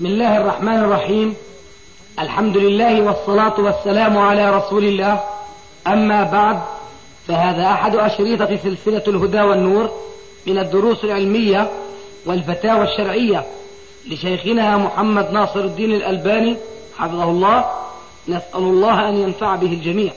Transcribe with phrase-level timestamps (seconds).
[0.00, 1.36] بسم الله الرحمن الرحيم.
[2.18, 5.24] الحمد لله والصلاة والسلام على رسول الله.
[5.86, 6.60] أما بعد
[7.28, 9.90] فهذا أحد أشريطة سلسلة الهدى والنور
[10.46, 11.70] من الدروس العلمية
[12.26, 13.46] والفتاوى الشرعية
[14.06, 16.56] لشيخنا محمد ناصر الدين الألباني
[16.98, 17.70] حفظه الله.
[18.28, 20.12] نسأل الله أن ينفع به الجميع.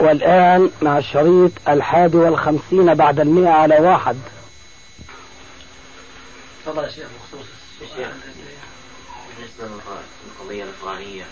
[0.00, 4.16] والآن مع الشريط الحادي والخمسين بعد المئة على واحد.
[6.66, 7.46] تفضل يا شيخ بخصوص
[9.62, 11.24] للقضية الأفغانية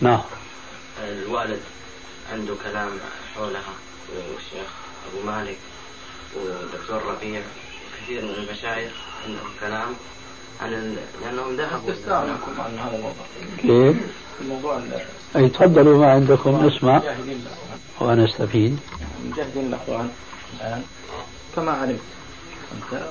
[0.00, 0.20] نعم.
[1.02, 1.60] الوالد
[2.32, 2.90] عنده كلام
[3.34, 3.74] حولها.
[4.08, 4.70] والشيخ
[5.12, 5.58] أبو مالك
[6.36, 7.42] والدكتور ربيع
[8.00, 8.92] وكثير من المشايخ
[9.26, 9.88] عندهم كلام
[10.60, 10.96] عن ال...
[11.22, 11.92] لأنهم ذهبوا.
[11.92, 13.26] استفسار منكم عن هذا الموضوع.
[13.62, 13.96] كيف؟
[14.40, 14.82] الموضوع
[15.36, 17.02] أي تفضلوا ما عندكم الأخوان
[18.00, 18.78] وأنا أستفيد
[19.24, 20.10] المجاهدين الأخوان
[20.60, 20.82] الآن
[21.56, 22.00] كما علمت
[22.72, 23.08] أنت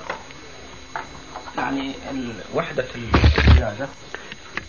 [1.58, 1.94] يعني
[2.54, 3.88] وحدة القيادة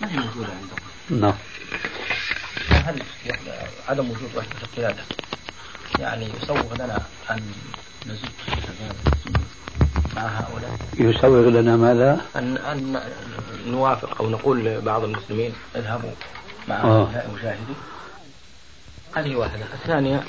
[0.01, 1.35] ما هي موجودة عندهم نعم.
[2.71, 3.03] هل
[3.89, 5.03] عدم وجود وحدة القيادة؟
[5.99, 7.53] يعني يسوغ لنا أن
[8.07, 8.93] المسلمين
[10.17, 13.01] مع هؤلاء؟ يسوغ لنا ماذا؟ أن أن
[13.67, 16.11] نوافق أو نقول لبعض المسلمين اذهبوا
[16.69, 17.05] مع آه.
[17.05, 17.77] هؤلاء المجاهدين.
[19.17, 19.65] هذه واحدة.
[19.75, 20.25] الثانية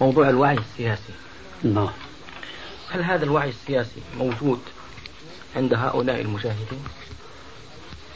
[0.00, 1.12] موضوع الوعي السياسي.
[1.62, 1.90] نعم.
[2.90, 4.60] هل هذا الوعي السياسي موجود
[5.56, 6.84] عند هؤلاء المجاهدين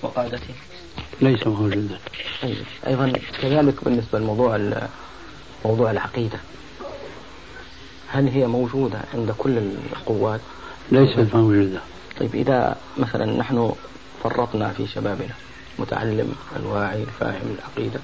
[0.03, 0.55] وقادتهم.
[1.21, 1.99] ليس موجودا
[2.43, 4.59] طيب أيضا كذلك بالنسبة لموضوع
[5.65, 6.39] موضوع العقيدة.
[8.09, 9.59] هل هي موجودة عند كل
[9.93, 10.41] القوات؟
[10.93, 11.81] ليست موجودة
[12.21, 13.73] طيب إذا مثلا نحن
[14.23, 15.35] فرطنا في شبابنا
[15.79, 18.01] متعلم الواعي الفاهم العقيدة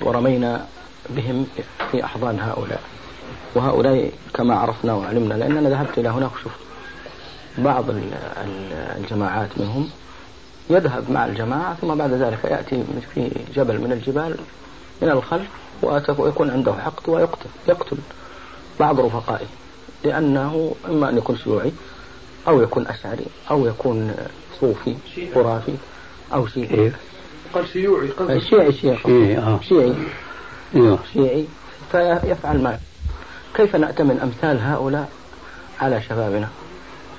[0.00, 0.66] ورمينا
[1.10, 1.46] بهم
[1.90, 2.82] في أحضان هؤلاء.
[3.54, 6.58] وهؤلاء كما عرفنا وعلمنا لأننا ذهبت إلى هناك وشفت
[7.58, 8.72] بعض ال- ال-
[9.04, 9.90] الجماعات منهم
[10.70, 14.36] يذهب مع الجماعة ثم بعد ذلك يأتي في جبل من الجبال
[15.02, 15.48] من الخلف
[16.20, 17.96] ويكون عنده حقد ويقتل يقتل
[18.80, 19.46] بعض رفقائه
[20.04, 21.72] لأنه إما أن يكون شيوعي
[22.48, 24.14] أو يكون أشعري أو يكون
[24.60, 24.96] صوفي
[25.34, 25.74] خرافي
[26.34, 26.66] أو شيعي.
[26.66, 26.96] كيف؟
[27.54, 28.98] قال شيوعي قصد شيعي شيعي.
[28.98, 29.60] شيعي، آه.
[29.68, 29.94] شيعي.
[30.74, 31.44] أيوه شيعي.
[31.92, 32.78] فيفعل ما
[33.54, 35.08] كيف نأتمن أمثال هؤلاء
[35.80, 36.48] على شبابنا؟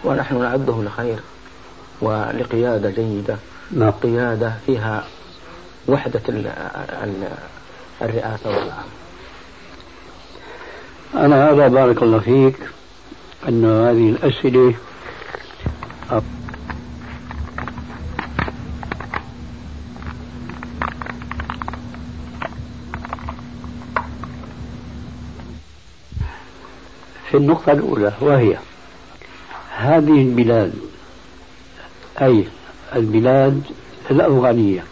[0.03, 1.19] ونحن نعدهم لخير
[2.01, 3.37] ولقيادة جيدة.
[3.71, 3.91] نعم.
[3.91, 5.03] قيادة فيها
[5.87, 6.47] وحدة ال
[7.03, 7.27] ال
[8.01, 8.87] الرئاسة والعام.
[11.15, 12.55] أنا أرى بارك الله فيك
[13.47, 14.73] أن هذه الأسئلة
[27.31, 28.57] في النقطة الأولى وهي
[29.77, 30.73] هذه البلاد
[32.21, 32.43] أي
[32.95, 33.61] البلاد
[34.11, 34.83] الأفغانية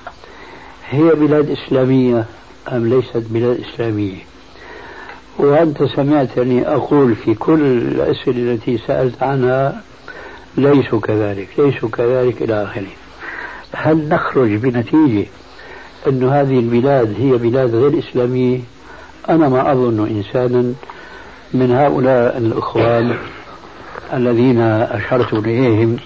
[0.90, 2.26] هي بلاد إسلامية
[2.72, 4.18] أم ليست بلاد إسلامية؟
[5.38, 9.82] وأنت سمعتني أقول في كل الأسئلة التي سألت عنها
[10.58, 12.88] ليسوا كذلك ليسوا كذلك إلى آخره.
[13.72, 15.26] هل نخرج بنتيجة
[16.08, 18.60] أن هذه البلاد هي بلاد غير إسلامية؟
[19.30, 20.74] أنا ما أظن إنسانا
[21.54, 23.18] من هؤلاء الإخوان
[24.14, 25.98] الذين أشرت إليهم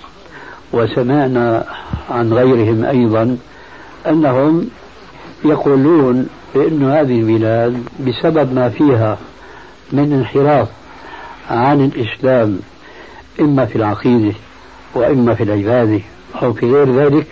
[0.74, 1.66] وسمعنا
[2.10, 3.38] عن غيرهم أيضا
[4.08, 4.70] أنهم
[5.46, 9.18] يقولون بأن هذه البلاد بسبب ما فيها
[9.92, 10.68] من انحراف
[11.50, 12.60] عن الإسلام
[13.40, 14.36] إما في العقيدة
[14.96, 16.02] وإما في العبادة
[16.42, 17.28] أو في غير ذلك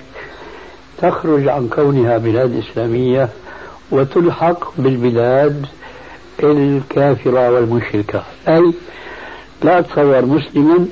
[1.01, 3.29] تخرج عن كونها بلاد إسلامية
[3.91, 5.66] وتلحق بالبلاد
[6.44, 8.23] الكافرة والمشركة.
[8.47, 8.73] أي
[9.63, 10.85] لا أتصور مسلما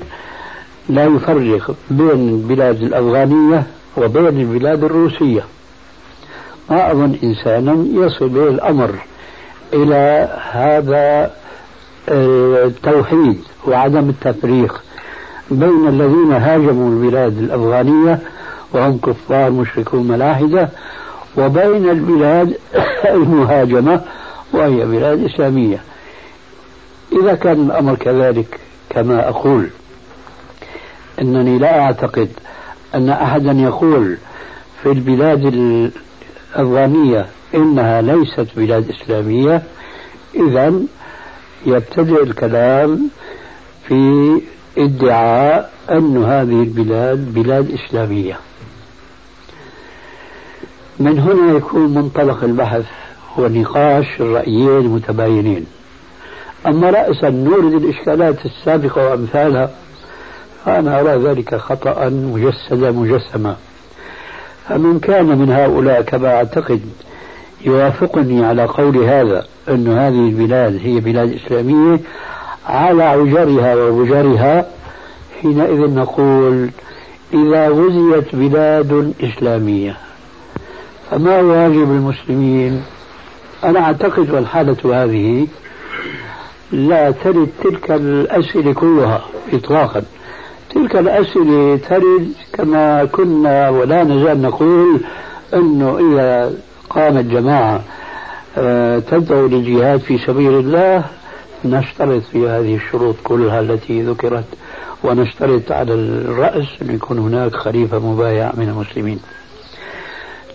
[0.88, 3.62] لا يفرق بين البلاد الأفغانية
[3.96, 5.44] وبين البلاد الروسية.
[6.70, 8.90] ما أظن إنسانا يصل به الأمر
[9.72, 11.30] إلى هذا
[12.08, 14.82] التوحيد وعدم التفريق
[15.50, 18.18] بين الذين هاجموا البلاد الأفغانية
[18.72, 20.68] وهم كفار مشركون ملاحدة
[21.38, 22.56] وبين البلاد
[23.14, 24.00] المهاجمة
[24.52, 25.80] وهي بلاد إسلامية.
[27.16, 28.60] إذا كان الأمر كذلك
[28.90, 29.68] كما أقول
[31.20, 32.28] أنني لا أعتقد
[32.94, 34.16] أن أحدا يقول
[34.82, 35.44] في البلاد
[36.54, 39.62] الأفغانية إنها ليست بلاد إسلامية
[40.34, 40.80] إذا
[41.66, 43.08] يبتدئ الكلام
[43.88, 44.40] في
[44.78, 48.38] ادعاء أن هذه البلاد بلاد إسلامية.
[50.98, 52.84] من هنا يكون منطلق البحث
[53.36, 55.66] ونقاش الرأيين المتباينين.
[56.66, 59.70] أما رأسا نورد الإشكالات السابقة وأمثالها
[60.64, 63.56] فأنا أرى ذلك خطأ مجسدا مجسما.
[64.68, 66.80] فمن كان من هؤلاء كما أعتقد
[67.64, 72.00] يوافقني على قول هذا أن هذه البلاد هي بلاد إسلامية
[72.66, 74.66] على عجرها ووجرها
[75.42, 76.70] حينئذ نقول
[77.34, 79.96] إذا غزيت بلاد إسلامية.
[81.10, 82.82] فما واجب المسلمين؟
[83.64, 85.46] أنا أعتقد والحالة هذه
[86.72, 89.20] لا ترد تلك الأسئلة كلها
[89.52, 90.02] إطلاقا.
[90.74, 95.00] تلك الأسئلة ترد كما كنا ولا نزال نقول
[95.54, 96.52] أنه إذا
[96.90, 97.80] قامت جماعة
[98.58, 101.04] آه، تدعو للجهاد في سبيل الله
[101.64, 104.44] نشترط في هذه الشروط كلها التي ذكرت
[105.04, 109.18] ونشترط على الرأس أن يكون هناك خليفة مبايع من المسلمين.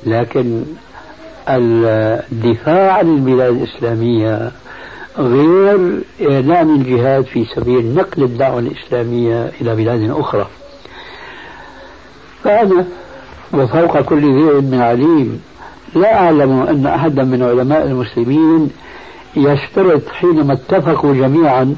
[0.05, 0.63] لكن
[1.47, 4.51] الدفاع عن البلاد الإسلامية
[5.17, 10.47] غير إعلان الجهاد في سبيل نقل الدعوة الإسلامية إلى بلاد أخرى.
[12.43, 12.85] فأنا
[13.53, 15.41] وفوق كل ذي علم عليم
[15.95, 18.69] لا أعلم أن أحدا من علماء المسلمين
[19.35, 21.75] يشترط حينما اتفقوا جميعا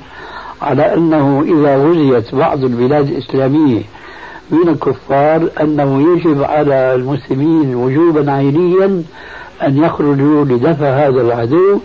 [0.62, 3.82] على أنه إذا غزيت بعض البلاد الإسلامية
[4.52, 9.04] من الكفار أنه يجب على المسلمين وجوبا عينيا
[9.64, 11.80] أن يخرجوا لدفع هذا العدو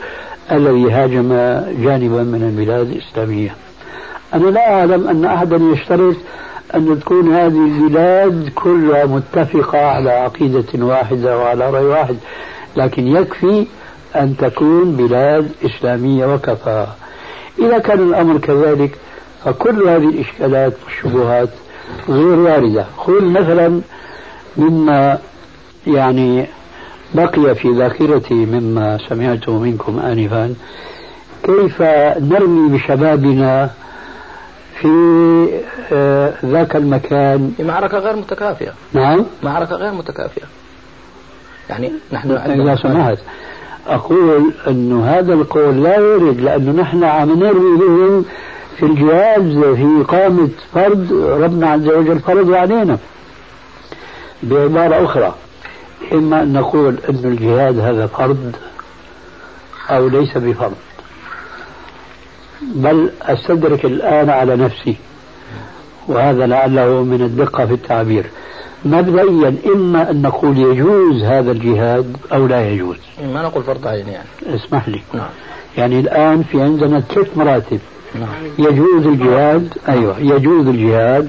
[0.53, 1.29] الذي هاجم
[1.83, 3.55] جانبا من البلاد الإسلامية.
[4.35, 6.17] أنا لا أعلم أن أحدا يشترط
[6.75, 12.17] أن تكون هذه البلاد كلها متفقة على عقيدة واحدة وعلى رأي واحد
[12.77, 13.67] لكن يكفي
[14.17, 16.87] أن تكون بلاد إسلامية وكفى.
[17.59, 18.99] إذا كان الأمر كذلك
[19.45, 21.49] فكل هذه الإشكالات والشبهات
[22.09, 22.87] غير واردة.
[22.97, 23.81] خذ مثلا
[24.57, 25.19] مما
[25.87, 26.47] يعني
[27.15, 30.55] بقي في ذاكرتي مما سمعته منكم آنفا
[31.43, 31.83] كيف
[32.21, 33.71] نرمي بشبابنا
[34.81, 34.89] في
[35.93, 38.73] آه، ذاك المكان؟ معركة غير متكافئة.
[38.93, 39.25] نعم.
[39.43, 40.47] معركة غير متكافئة.
[41.71, 43.19] يعني نحن إذا سمحت
[43.87, 48.25] أقول أن هذا القول لا يرد لأنه نحن عم نرمي بهم
[48.77, 52.99] في الجهاد في إقامة فرض ربنا عز وجل فرض علينا
[54.43, 55.35] بعبارة أخرى.
[56.13, 58.53] إما أن نقول أن الجهاد هذا فرض
[59.91, 60.75] أو ليس بفرض.
[62.63, 64.97] بل أستدرك الآن على نفسي
[66.09, 68.27] وهذا لعله من الدقة في التعبير.
[68.85, 72.97] مبدئيا إما أن نقول يجوز هذا الجهاد أو لا يجوز.
[73.23, 74.29] ما نقول فرض عين يعني.
[74.47, 75.03] اسمح لي.
[75.15, 75.29] نعم.
[75.77, 77.81] يعني الآن في عندنا ثلاث مراتب.
[78.15, 78.29] نعم.
[78.59, 81.29] يجوز الجهاد أيوة يجوز الجهاد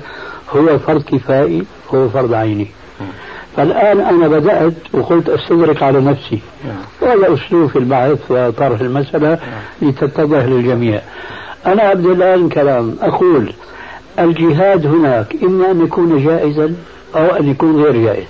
[0.49, 1.63] هو فرض كفائي
[1.93, 2.67] هو فرض عيني.
[3.57, 6.39] فالآن أنا بدأت وقلت أستدرك على نفسي.
[6.65, 6.77] نعم.
[7.01, 9.89] وهذا أسلوب في البحث وطرح المسألة نعم.
[9.89, 11.01] لتتضح للجميع.
[11.65, 13.53] أنا أبدأ الآن كلام أقول
[14.19, 16.75] الجهاد هناك إما أن يكون جائزا
[17.15, 18.27] أو أن يكون غير جائز.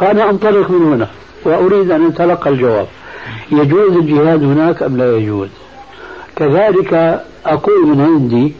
[0.00, 1.08] فأنا أنطلق من هنا
[1.44, 2.86] وأريد أن أتلقى الجواب.
[3.52, 5.48] يجوز الجهاد هناك أم لا يجوز؟
[6.36, 8.52] كذلك أقول من عندي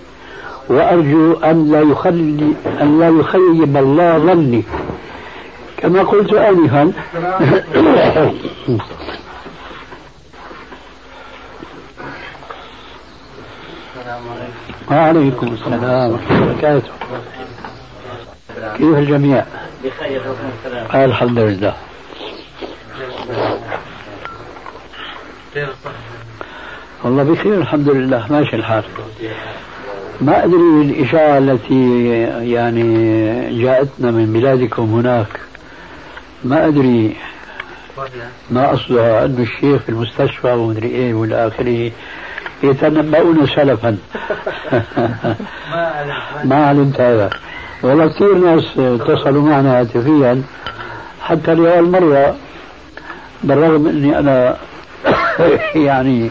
[0.68, 4.62] وأرجو أن لا يخلي أن لا يخيب الله ظني.
[5.78, 6.93] كما قلت آنفا.
[14.90, 16.90] وعليكم السلام ورحمة الله وبركاته.
[18.76, 19.44] كيف الجميع؟
[19.84, 20.23] بخير
[20.94, 21.75] الحمد لله.
[27.04, 28.26] والله بخير الحمد لله.
[28.33, 28.85] ماشي الحال.
[30.21, 32.09] ما أدري الإشاعة التي
[32.52, 35.26] يعني جاءتنا من بلادكم هناك.
[36.45, 37.16] ما أدري
[38.50, 41.90] ما أصلها أن الشيخ في المستشفى ومدري إيه وإلى آخره.
[42.62, 43.97] يتنبؤون سلفا.
[46.45, 47.31] ما علمت هذا.
[47.83, 50.43] والله كثير ناس اتصلوا معنا هاتفيا
[51.23, 52.37] حتى لأول مرة
[53.45, 54.57] بالرغم أني أنا
[55.88, 56.31] يعني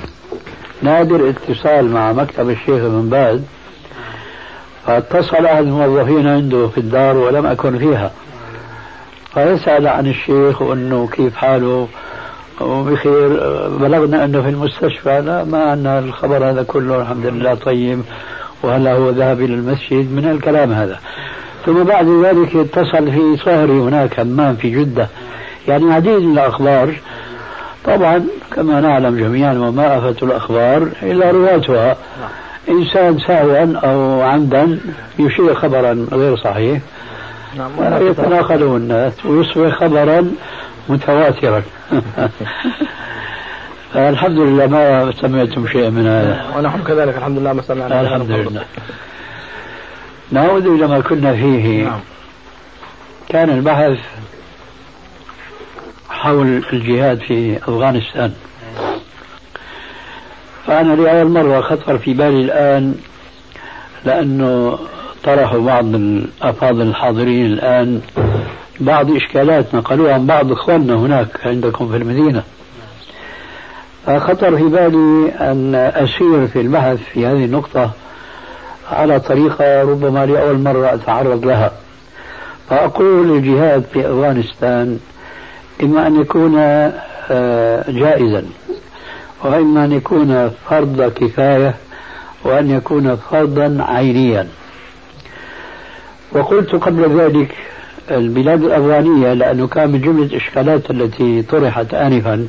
[0.81, 3.41] نادر اتصال مع مكتب الشيخ بن باز
[4.87, 8.11] فاتصل أحد الموظفين عنده في الدار ولم أكن فيها.
[9.35, 11.87] فيسأل عن الشيخ وأنه كيف حاله
[12.61, 13.27] وبخير
[13.67, 18.01] بلغنا أنه في المستشفى لا ما عندنا الخبر هذا كله الحمد لله طيب
[18.63, 20.99] وهلا هو ذهب إلى المسجد من الكلام هذا.
[21.65, 25.07] ثم بعد ذلك اتصل في صهري هناك همام في جدة.
[25.67, 26.93] يعني عديد من الأخبار.
[27.85, 28.25] طبعا
[28.55, 31.95] كما نعلم جميعا وما آفة الأخبار إلا رواتها
[32.69, 34.79] إنسان سهوا أو عمدا
[35.19, 36.81] يشير خبرا غير صحيح.
[37.57, 38.07] نعم.
[38.07, 40.31] يتناقله الناس ويصبح خبرا
[40.89, 41.63] متواترا.
[43.95, 48.65] الحمد لله ما سمعتم شيئا من هذا؟ ونحن كذلك الحمد لله ما سمعنا الحمد لله.
[50.31, 51.83] نعود إلى ما كنا فيه.
[51.83, 51.99] نعم.
[53.29, 53.97] كان البحث
[56.09, 58.33] حول الجهاد في أفغانستان.
[60.67, 62.95] فأنا لأول مرة خطر في بالي الآن
[64.05, 64.79] لأنه
[65.25, 68.01] طرحوا بعض الأفاضل الحاضرين الآن
[68.79, 72.43] بعض إشكالات نقلوها عن بعض إخواننا هناك عندكم في المدينة.
[74.05, 77.91] فخطر في بالي أن أسير في البحث في هذه النقطة
[78.91, 81.71] على طريقة ربما لأول مرة أتعرض لها.
[82.69, 84.99] فأقول الجهاد في أفغانستان
[85.83, 86.57] إما أن يكون
[87.31, 88.43] آه، جائزا
[89.43, 91.75] وإما أن يكون فرض كفاية
[92.43, 94.47] وأن يكون فرضا عينيا.
[96.35, 97.55] وقلت قبل ذلك
[98.11, 102.47] البلاد الأفغانية لأنه كان من جملة الإشكالات التي طرحت آنفا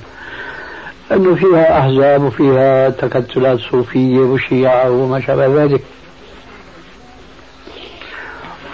[1.12, 5.81] أنه فيها أحزاب وفيها تكتلات صوفية وشيعة وما شابه ذلك.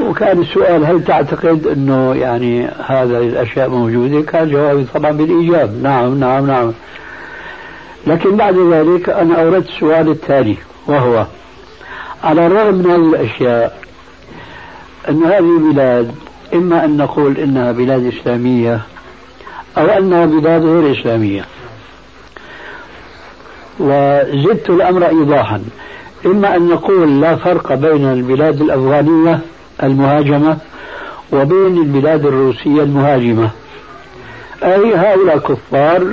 [0.00, 5.83] وكان السؤال هل تعتقد أنه يعني هذه الأشياء موجودة؟ كان جوابي طبعا بالإيجاب.
[5.83, 6.73] نعم نعم نعم.
[8.07, 11.26] لكن بعد ذلك أنا أوردت السؤال التالي وهو
[12.25, 13.83] على الرغم من هذه الأشياء
[15.09, 16.14] أن هذه البلاد
[16.54, 18.80] إما أن نقول إنها بلاد إسلامية
[19.78, 21.44] أو أنها بلاد غير إسلامية.
[23.80, 25.62] وزدت الأمر إيضاحا.
[26.26, 29.40] إما أن نقول لا فرق بين البلاد الأفغانية
[29.82, 30.56] المهاجمة
[31.32, 33.50] وبين البلاد الروسية المهاجمة.
[34.62, 36.04] أي هؤلاء كفار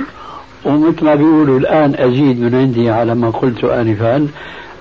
[0.64, 4.28] ومثل ما بيقولوا الآن أزيد من عندي على ما قلت آنفا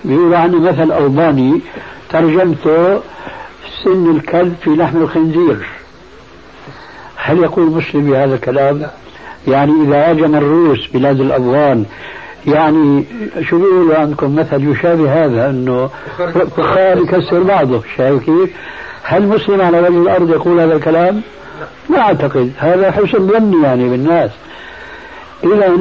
[0.05, 1.61] بيقولوا عن مثل ألباني
[2.09, 2.99] ترجمته
[3.83, 5.57] سن الكلب في لحم الخنزير
[7.15, 8.87] هل يقول مسلم بهذا الكلام؟
[9.47, 11.85] يعني إذا هاجم الروس بلاد الأفغان
[12.47, 13.05] يعني
[13.49, 15.89] شو بيقولوا عندكم مثل يشابه هذا إنه
[16.57, 18.49] فخار يكسر بعضه شايف كيف؟
[19.03, 21.21] هل مسلم على وجه الأرض يقول هذا الكلام؟
[21.89, 24.31] ما أعتقد هذا حسن ظني يعني بالناس
[25.43, 25.77] اذا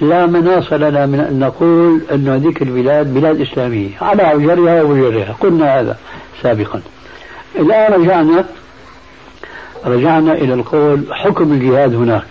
[0.00, 5.80] لا مناص لنا من أن نقول ان هذيك البلاد بلاد إسلامية على عجرها وبجرها قلنا
[5.80, 5.96] هذا
[6.42, 6.80] سابقا
[7.58, 8.44] الآن رجعنا
[9.86, 12.26] رجعنا إلى القول حكم الجهاد هناك.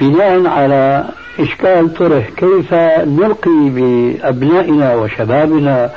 [0.00, 1.04] بناء على
[1.40, 5.90] إشكال طرح كيف نلقي بأبنائنا وشبابنا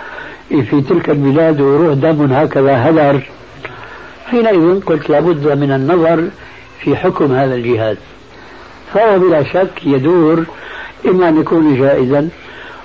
[0.49, 3.21] في تلك البلاد ويروح دم هكذا هدر.
[4.25, 6.27] حينئذ قلت لابد من النظر
[6.79, 7.97] في حكم هذا الجهاد.
[8.93, 10.43] فهو بلا شك يدور
[11.05, 12.29] إما أن يكون جائزا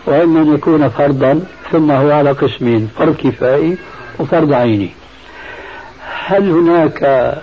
[0.07, 1.41] وإما أن يكون فرضا
[1.73, 3.77] ثم هو على قسمين فرض كفائي
[4.19, 4.91] وفرض عيني.
[6.26, 7.35] هل هناك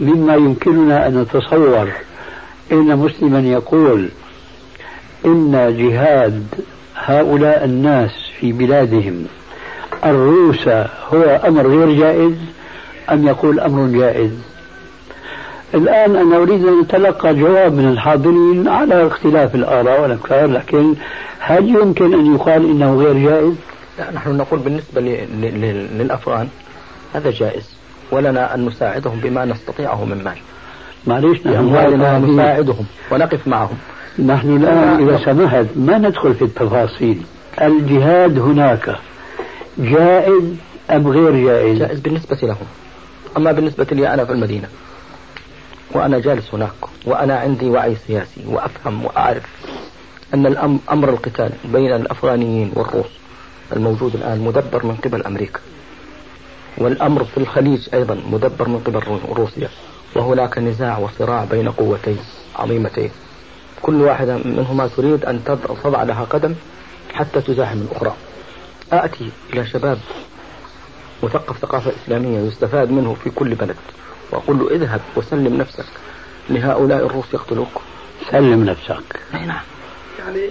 [0.00, 1.88] مما يمكننا أن نتصور
[2.72, 4.08] إن مسلما يقول
[5.24, 6.46] إن جهاد
[6.96, 9.26] هؤلاء الناس في بلادهم
[10.04, 10.68] الروس
[11.12, 12.34] هو أمر غير جائز
[13.10, 14.30] أم يقول أمر جائز
[15.74, 20.94] الآن أنا أريد أن أتلقى جواب من الحاضرين على اختلاف الآراء والأفكار لكن
[21.38, 23.54] هل يمكن أن يقال إنه غير جائز؟
[23.98, 26.48] لا نحن نقول بالنسبة للأفغان
[27.14, 27.81] هذا جائز
[28.12, 30.38] ولنا أن نساعدهم بما نستطيعه من مال.
[31.06, 33.78] معليش نحن نساعدهم ونقف معهم.
[34.18, 37.22] نحن الآن إذا سمحت ما ندخل في التفاصيل؟
[37.62, 38.96] الجهاد هناك
[39.78, 40.44] جائز
[40.90, 42.66] أم غير جائز؟ جائز بالنسبة لهم.
[43.36, 44.68] أما بالنسبة لي أنا في المدينة.
[45.92, 46.70] وأنا جالس هناك
[47.04, 49.42] وأنا عندي وعي سياسي وأفهم وأعرف
[50.34, 53.10] أن الأمر أمر القتال بين الأفغانيين والروس
[53.76, 55.60] الموجود الآن مدبر من قبل أمريكا.
[56.78, 59.02] والأمر في الخليج أيضا مدبر من قبل
[59.36, 59.68] روسيا
[60.16, 62.18] وهناك نزاع وصراع بين قوتين
[62.56, 63.10] عظيمتين.
[63.82, 65.44] كل واحدة منهما تريد أن
[65.84, 66.54] تضع لها قدم
[67.14, 68.14] حتى تزاحم الأخرى.
[68.92, 69.98] آتي إلى شباب
[71.22, 73.76] مثقف ثقافة إسلامية يستفاد منه في كل بلد
[74.30, 75.86] وأقول له اذهب وسلم نفسك.
[76.50, 77.80] لهؤلاء الروس يقتلوك.
[78.30, 79.20] سلم نفسك.
[79.34, 79.62] أي نعم
[80.18, 80.48] يعني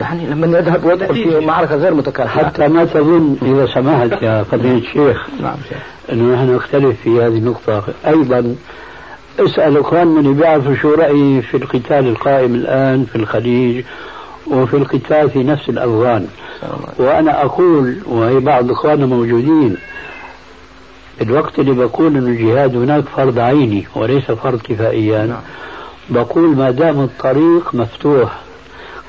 [0.00, 4.78] يعني لما يذهب ويدخل في معركة غير متكافئة حتى ما تظن إذا سمحت يا فضيلة
[4.78, 5.78] الشيخ نعم شيخ.
[6.12, 7.82] أنه نحن نختلف في هذه النقطة.
[8.06, 8.54] أيضا
[9.40, 13.84] اسأل إخواننا اللي بيعرفوا شو رأيي في القتال القائم الآن في الخليج
[14.46, 16.26] وفي القتال في نفس الأفغان
[16.98, 19.76] وأنا أقول وهي بعض إخواننا موجودين
[21.22, 25.40] الوقت اللي بقول أن الجهاد هناك فرض عيني وليس فرض كفائيا نعم.
[26.10, 28.43] بقول ما دام الطريق مفتوح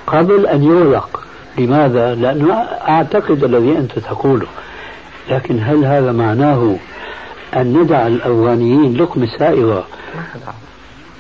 [0.07, 1.19] قبل أن يغلق
[1.57, 2.53] لماذا؟ لأنه
[2.87, 4.47] أعتقد الذي أنت تقوله.
[5.31, 6.75] لكن هل هذا معناه
[7.55, 9.85] أن ندع الأفغانيين لقمة سائغة؟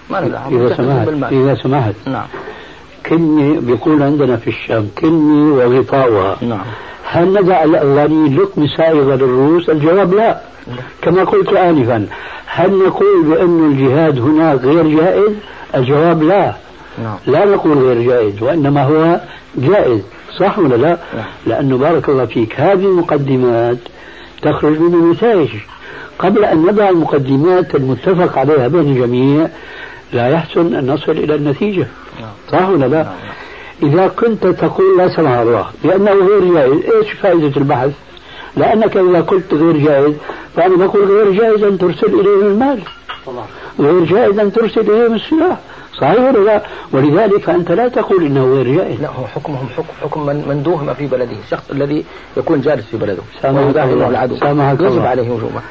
[0.09, 1.33] ما إذا سمحت.
[1.33, 1.95] إذا سمحت.
[2.05, 2.25] نعم.
[3.05, 6.37] كني بيقول عندنا في الشام كني وغطاؤها.
[6.41, 6.65] نعم.
[7.03, 10.39] هل ندع الأفغانيين لقمة سائغة للروس؟ الجواب لا.
[11.01, 12.07] كما قلت آنفا.
[12.45, 15.33] هل نقول بأن الجهاد هناك غير جائز؟
[15.75, 16.53] الجواب لا.
[17.03, 17.17] نعم.
[17.27, 19.19] لا نقول غير جائز وإنما هو
[19.57, 20.01] جائز
[20.37, 21.25] صح ولا لا؟ نعم.
[21.47, 23.77] لأنه بارك الله فيك هذه المقدمات
[24.41, 25.49] تخرج من النتائج
[26.19, 29.47] قبل أن نضع المقدمات المتفق عليها بين الجميع
[30.13, 31.87] لا يحسن أن نصل إلى النتيجة
[32.19, 32.31] نعم.
[32.51, 33.07] صح ولا لا؟
[33.83, 37.91] إذا كنت تقول لا سمح الله بأنه غير جائز إيش فائدة البحث؟
[38.57, 40.13] لأنك إذا قلت غير جائز
[40.55, 42.79] فأنا بقول غير جائز أن ترسل إليهم المال
[43.79, 45.57] غير جائز أن ترسل إليهم السلاح
[46.01, 46.61] صحيح ولا لا؟
[46.91, 49.01] ولذلك فأنت لا تقول إنه غير جائز.
[49.01, 52.05] لا هو حكمهم حكم حكم من, من دوهم في بلده الشخص الذي
[52.37, 53.21] يكون جالس في بلده.
[53.41, 55.07] سامحك الله سامحك يجب الله.
[55.07, 55.61] عليه هجومه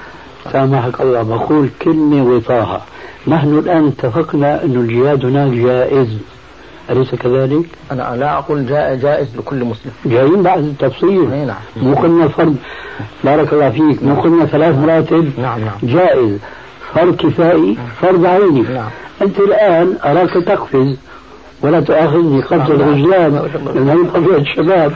[0.52, 1.23] سامحك الله.
[1.23, 2.83] بقول كلمة وطاها.
[3.28, 6.19] نحن الآن اتفقنا أن الجهاد هناك جائز.
[6.90, 9.93] أليس كذلك؟ أنا لا أقول جائز لكل مسلم.
[10.07, 11.47] جايين بعد التفصيل.
[11.47, 11.57] نعم.
[11.76, 12.57] مو قلنا فرض.
[13.25, 14.02] بارك الله فيك.
[14.02, 15.31] مو قلنا ثلاث مراتب.
[15.38, 15.78] نعم نعم.
[15.83, 16.38] جائز.
[16.94, 18.62] فرض كفائي فرض عيني.
[18.62, 18.88] نعم.
[19.22, 20.96] أنت الآن أراك تقفز
[21.62, 24.92] ولا تؤاخذني قبض الغزلان لأن هي طبيعة الشباب.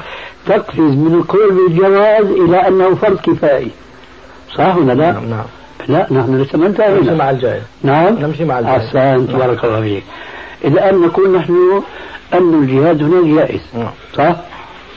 [0.47, 3.71] تقفز من القول بالجواز إلى أنه فرض كفائي.
[4.55, 5.45] صح ولا لا؟ نعم نعم.
[5.89, 8.19] لا نحن لسه ما انتهينا نمشي مع الجائز نعم.
[8.19, 10.05] نمشي مع الجائز أحسنت بارك الله فيك.
[10.65, 11.83] الآن نقول نحن
[12.35, 13.61] أن الجهاد هناك جائز.
[13.75, 13.91] نعم.
[14.15, 14.37] صح؟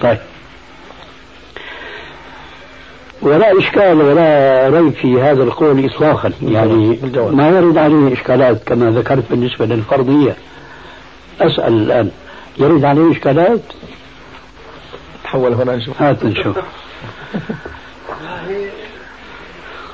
[0.01, 0.17] طيب.
[3.21, 6.31] ولا إشكال ولا ريب في هذا القول إطلاقا.
[6.41, 10.35] يعني ما يرد عليه إشكالات كما ذكرت بالنسبة للفرضية.
[11.41, 12.11] أسأل الآن
[12.57, 13.59] يرد عليه إشكالات؟
[15.23, 16.01] تحول هنا نشوف.
[16.01, 16.57] هات نشوف.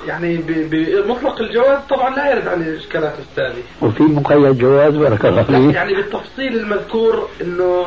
[0.07, 5.75] يعني بمطلق الجواز طبعا لا يرد عن الاشكالات الثانية وفي مقيد جواز بارك الله فيك.
[5.75, 7.86] يعني بالتفصيل المذكور إنه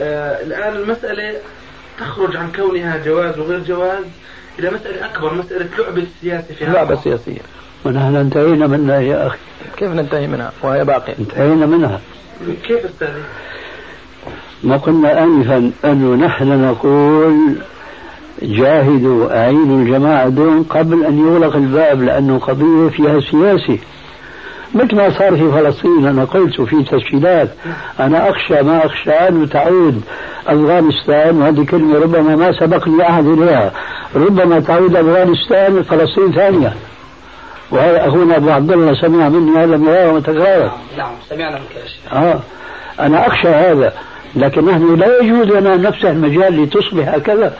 [0.00, 1.34] آه الآن المسألة
[1.98, 4.04] تخرج عن كونها جواز وغير جواز.
[4.58, 7.40] إلى مسألة أكبر مسألة لعبة السياسة في لعبة سياسية.
[7.84, 9.38] ونحن انتهينا منها يا أخي.
[9.76, 11.14] كيف ننتهي منها؟ وهي باقية.
[11.18, 12.00] انتهينا منها.
[12.66, 13.22] كيف استاذي
[14.64, 17.54] ما قلنا أنفا انه نحن نقول
[18.42, 23.78] جاهدوا أعينوا الجماعة دون قبل أن يغلق الباب لأنه قضية فيها سياسة
[24.74, 27.48] مثل ما صار في فلسطين أنا قلت في تسجيلات
[28.00, 30.02] أنا أخشى ما أخشى أن تعود
[30.46, 33.72] أفغانستان وهذه كلمة ربما ما سبقني أحد إليها.
[34.14, 36.74] ربما تعود أفغانستان فلسطين ثانية.
[37.70, 42.40] وهذا أخونا أبو عبد الله سمع مني هذا مرارا وتكرارا نعم سمعنا منك آه
[43.00, 43.92] أنا أخشى هذا
[44.36, 47.54] لكن نحن لا يجوز لنا نفس المجال لتصبح هكذا.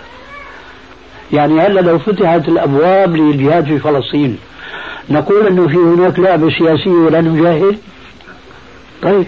[1.33, 4.39] يعني هلا لو فتحت الأبواب للجهاد في فلسطين
[5.11, 7.79] نقول إنه في هناك لعبة سياسية ولا نجاهد؟
[9.03, 9.27] طيب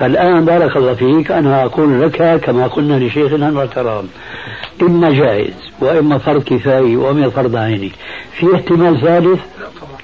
[0.00, 4.08] فالآن بارك الله فيك أنا أقول لك كما قلنا لشيخنا المحترم
[4.82, 7.92] إما جائز وإما فرض كفايه وإما فرض عيني.
[8.38, 9.40] في احتمال ثالث؟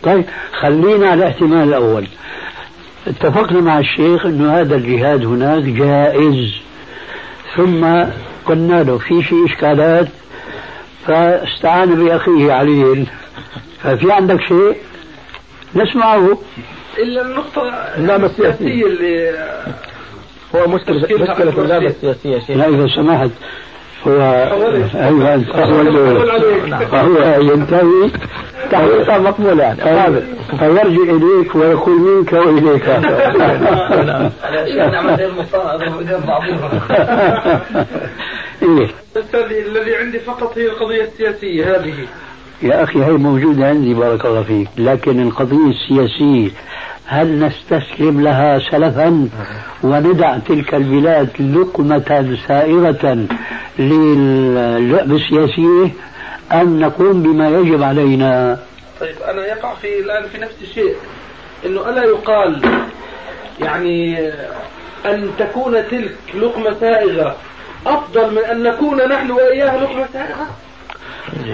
[0.02, 0.24] طيب
[0.60, 2.06] خلينا على الاحتمال الأول.
[3.06, 6.54] اتفقنا مع الشيخ إنه هذا الجهاد هناك جائز.
[7.56, 7.84] ثم
[8.46, 10.08] قلنا له في شيء إشكالات
[11.06, 13.06] فاستعان بأخيه علي
[13.82, 14.76] ففي عندك شيء؟
[15.74, 16.38] نسمعه.
[16.98, 17.62] إلا النقطة
[17.96, 19.34] اللعبة السياسية اللي
[20.54, 23.30] هو مشكلة مشكلة اللعبة السياسية لا إذا سمحت
[24.06, 24.20] هو
[24.94, 25.50] أيوه انت
[26.90, 28.10] فهو ينتهي.
[28.70, 29.76] تحقيقا مقبول يعني.
[30.58, 32.88] فيرجع إليك ويقول منك وإليك.
[38.62, 38.88] إيه؟
[39.66, 41.94] الذي عندي فقط هي القضية السياسية هذه.
[42.62, 46.50] يا أخي هي موجودة عندي بارك الله فيك لكن القضية السياسية
[47.06, 49.28] هل نستسلم لها سلفا؟
[49.82, 53.26] وندع تلك البلاد لقمة سائغة
[53.78, 55.90] للعب السياسية
[56.52, 58.58] أم نقوم بما يجب علينا؟
[59.00, 60.94] طيب أنا يقع في الآن في نفس الشيء
[61.66, 62.62] أنه ألا يقال
[63.60, 64.28] يعني
[65.06, 67.36] أن تكون تلك لقمة سائغة
[67.86, 70.46] أفضل من أن نكون نحن وإياه لقمة سائغة؟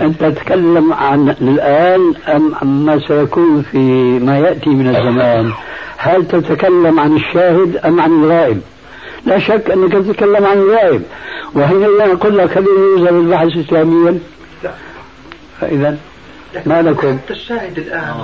[0.02, 3.78] أنت تتكلم عن الآن أم عما سيكون في
[4.18, 5.52] ما يأتي من الزمان؟
[5.96, 8.60] هل تتكلم عن الشاهد أم عن الغائب؟
[9.26, 11.02] لا شك أنك تتكلم عن الغائب.
[11.54, 14.18] وهنا أقول لك هل يوجد البحث إسلاميا
[14.64, 14.70] لا.
[15.60, 15.98] فإذا
[16.66, 18.14] ما لكم؟ حتى الشاهد الآن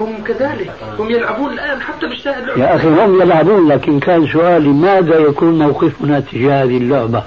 [0.00, 0.70] هم كذلك.
[0.98, 2.58] هم يلعبون الآن حتى بالشاهد.
[2.58, 7.22] يا أخي هم يلعبون لكن كان سؤالي ماذا يكون موقفنا تجاه هذه اللعبة؟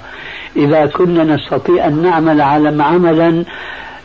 [0.57, 3.43] إذا كنا نستطيع أن نعمل على عملا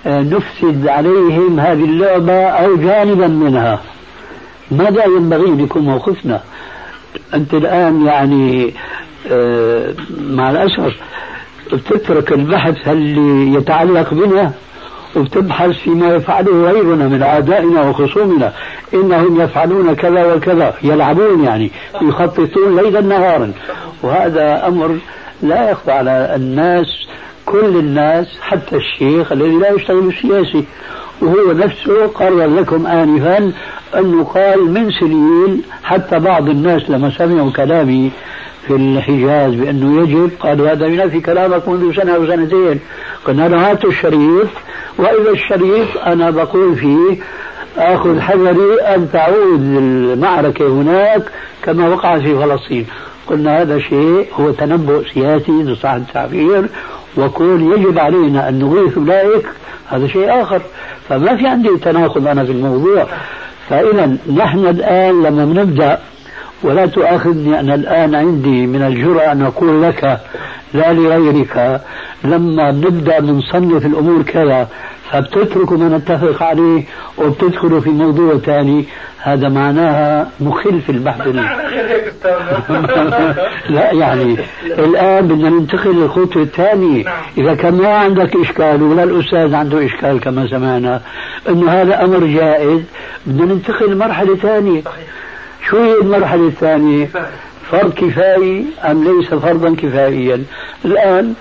[0.07, 3.81] آه، نفسد عليهم هذه اللعبة أو جانبا منها.
[4.71, 6.41] ماذا ينبغي أن يكون موقفنا
[7.35, 8.75] أنت الآن يعني
[9.31, 10.97] آه، مع الأسف
[11.73, 14.53] بتترك البحث اللي يتعلق بنا
[15.17, 18.53] وبتبحث فيما يفعله غيرنا من أعدائنا وخصومنا.
[18.95, 21.71] إنهم يفعلون كذا وكذا يلعبون يعني
[22.03, 23.53] يخططون ليلا نهارا.
[24.03, 24.99] وهذا أمر
[25.43, 26.87] لا يخفى على الناس
[27.47, 30.65] كل الناس حتى الشيخ الذي لا يشتغل بالسياسي
[31.23, 33.53] وهو نفسه قرر لكم آنفا
[33.99, 38.11] أنه قال من سنين حتى بعض الناس لما سمعوا كلامي
[38.67, 42.81] في الحجاز بأنه يجب قالوا هذا ينافي كلامك منذ سنة أو سنتين
[43.25, 44.49] قلنا له هاتوا الشريف
[44.99, 47.17] وإذا الشريف أنا بقول فيه
[47.79, 51.23] آخذ حذري أن تعود المعركة هناك
[51.63, 52.87] كما وقع في فلسطين.
[53.33, 56.67] قلنا هذا شيء هو تنبؤ سياسي لصح التعبير
[57.17, 59.47] وكون يجب علينا أن نغيث أولئك
[59.89, 60.61] هذا شيء آخر.
[61.09, 63.07] فما في عندي تناقض أنا في الموضوع.
[63.69, 65.99] فإذا نحن الآن لما نبدأ
[66.63, 70.21] ولا تؤاخذني أنا الآن عندي من الجرأة أن أقول لك
[70.75, 71.81] لا لغيرك.
[72.25, 74.69] لما نبدأ نصنف الأمور كذا
[75.11, 76.85] فبتتركوا ما نتفق عليه
[77.19, 78.85] وبتدخلوا في موضوع ثاني
[79.19, 81.27] هذا معناها مخل في البحث.
[83.75, 87.05] لا يعني الآن بدنا ننتقل للخطوة الثانية.
[87.39, 91.01] إذا كان ما عندك إشكال ولا الأستاذ عنده إشكال كما سمعنا
[91.49, 92.81] أنه هذا أمر جائز
[93.27, 94.83] بدنا ننتقل لمرحلة ثانية.
[95.69, 97.09] شو هي المرحلة الثانية؟
[97.71, 100.45] فرض كفائي أم ليس فرضا كفائيا
[100.85, 101.35] الآن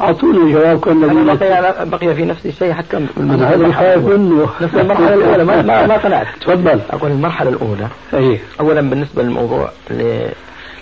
[0.00, 5.14] اعطونا جواب كأن بقي, بقي في نفس الشيء حتى أنا هذا خايف منه نفس المرحلة
[5.14, 5.44] الأولى.
[5.44, 6.26] ما ما, ما قنعت.
[6.40, 6.80] تفضل.
[6.90, 7.88] أقول المرحلة الأولى.
[8.14, 8.38] أيه.
[8.60, 9.70] اولا بالنسبة للموضوع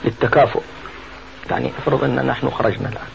[0.04, 0.62] للتكافؤ.
[1.50, 3.06] يعني افرض أن نحن خرجنا الآن.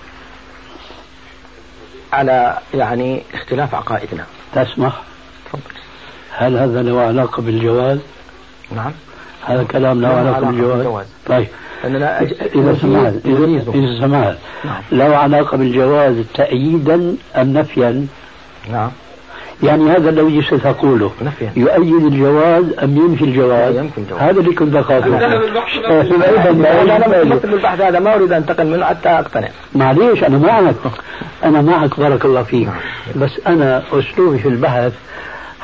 [2.14, 4.26] على يعني اختلاف عقائدنا.
[4.56, 5.02] تسمح؟
[5.46, 5.62] تفضل.
[6.32, 8.00] هل هذا له علاقة بالجواز؟
[8.76, 8.92] نعم.
[9.46, 11.48] هذا كلام له علاقه بالجواز طيب
[11.86, 12.22] أننا
[12.56, 14.82] إذا سمعت إذا سمعت نعم.
[14.92, 18.08] له علاقة بالجواز تأييدا أم نفيا؟
[18.72, 18.92] نعم
[19.64, 23.76] يعني هذا الذي ستقوله نفيا يؤيد الجواز أم ينفي الجواز؟
[24.20, 25.36] هذا اللي كنت أخافه أنا
[27.44, 30.76] البحث هذا ما أريد أن أنتقل منه حتى أقتنع معليش أنا معك
[31.44, 32.76] أنا معك بارك الله فيك نعم.
[33.16, 34.94] بس أنا أسلوبي في البحث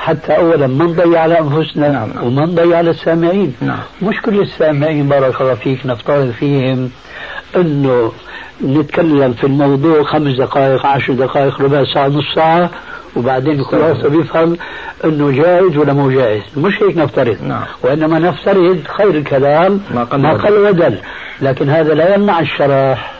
[0.05, 2.09] حتى اولا ما نضيع على أنفسنا نعم.
[2.23, 3.53] وما نضيع على السامعين.
[3.61, 3.79] نعم.
[4.01, 6.89] مش كل السامعين بارك الله فيك نفترض فيهم
[7.55, 8.11] إنه
[8.63, 12.69] نتكلم في الموضوع خمس دقائق عشر دقائق ربع ساعة نص ساعة
[13.15, 14.57] وبعدين الخلاصة بيفهم
[15.05, 16.43] إنه جائز ولا مو جائز.
[16.57, 17.37] مش هيك نفترض.
[17.43, 17.63] نعم.
[17.83, 20.97] وإنما نفترض خير الكلام ما قل, ما قل ودل.
[21.41, 23.14] لكن هذا لا يمنع الشرح.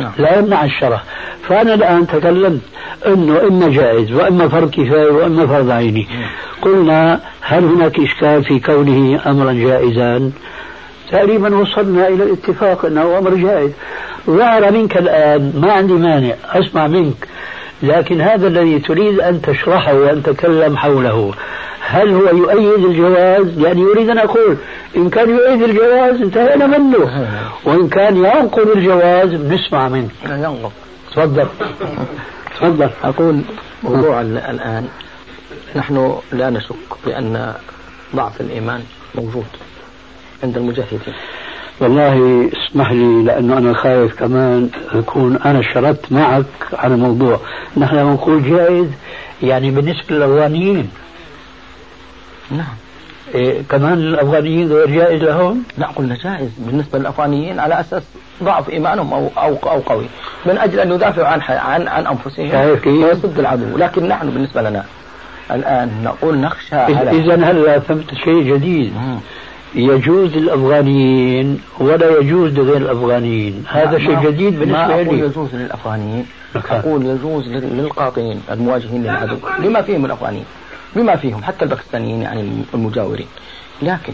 [0.00, 0.12] نعم.
[0.18, 1.04] لا يمنع الشرح
[1.48, 2.60] فأنا الآن تكلمت
[3.06, 6.08] أنه إما جائز وإما فرض كفاية وإما فرض عيني.
[6.62, 10.30] قلنا هل هناك إشكال في كونه أمرا جائزا؟
[11.10, 13.70] تقريبا وصلنا إلى الاتفاق أنه أمر جائز.
[14.26, 17.28] ظهر منك الآن ما عندي مانع أسمع منك
[17.82, 21.34] لكن هذا الذي تريد أن تشرحه وأن تتكلم حوله
[21.90, 24.56] هل هو يؤيد الجواز؟ يعني يريد أن أقول
[24.96, 27.28] إن كان يؤيد الجواز انتهينا منه.
[27.64, 30.72] وإن كان ينقض الجواز بنسمع منه ينقض.
[31.12, 31.46] تفضل.
[32.60, 32.90] تفضل.
[33.04, 33.40] أقول
[33.82, 34.88] موضوع الآن.
[35.76, 36.74] نحن لا نشك
[37.06, 37.54] بأن
[38.16, 38.80] ضعف الإيمان
[39.14, 39.46] موجود
[40.42, 41.14] عند المجاهدين.
[41.80, 47.40] والله اسمح لي لأنه أنا خايف كمان أكون أنا شردت معك على الموضوع.
[47.76, 48.86] نحن لما نقول جائز
[49.42, 50.90] يعني بالنسبة للافغانيين
[52.50, 52.74] نعم.
[53.34, 56.50] إيه كمان الافغانيين غير جائز لهم؟ لا قلنا جائز.
[56.58, 58.02] بالنسبة للأفغانيين على أساس
[58.42, 60.04] ضعف إيمانهم أو أو أو قوي.
[60.46, 63.76] من أجل أن يدافعوا عن عن عن أنفسهم ويصد العدو.
[63.78, 64.84] لكن نحن بالنسبة لنا
[65.50, 68.92] الآن نقول نخشى على إذا هلا فهمت شيء جديد؟
[69.74, 76.26] يجوز للأفغانيين ولا يجوز لغير الأفغانيين؟ هذا شيء جديد بالنسبة لي ما أقول يجوز للأفغانيين
[76.70, 79.36] أقول يجوز للقاطنين المواجهين للعدو.
[79.58, 80.44] بما فيهم الأفغانيين؟
[80.96, 83.28] بما فيهم حتى الباكستانيين يعني المجاورين.
[83.82, 84.12] لكن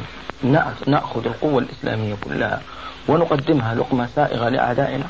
[0.86, 2.60] ناخذ القوة الإسلامية كلها
[3.08, 5.04] ونقدمها لقمة سائغة لأعدائنا.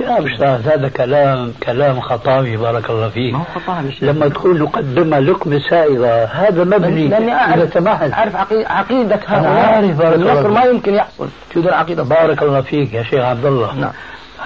[0.00, 3.32] يا أستاذ هذا كلام كلام خطابي بارك الله فيك.
[3.32, 10.14] ما هو خطابي لما تقول نقدمها لقمة سائغة هذا مبني لأني أعرف أعرف عقيدة هؤلاء.
[10.14, 11.28] النصر ما يمكن يحصل.
[11.56, 13.74] بدون عقيدة بارك الله فيك يا شيخ عبد الله.
[13.74, 13.92] نعم.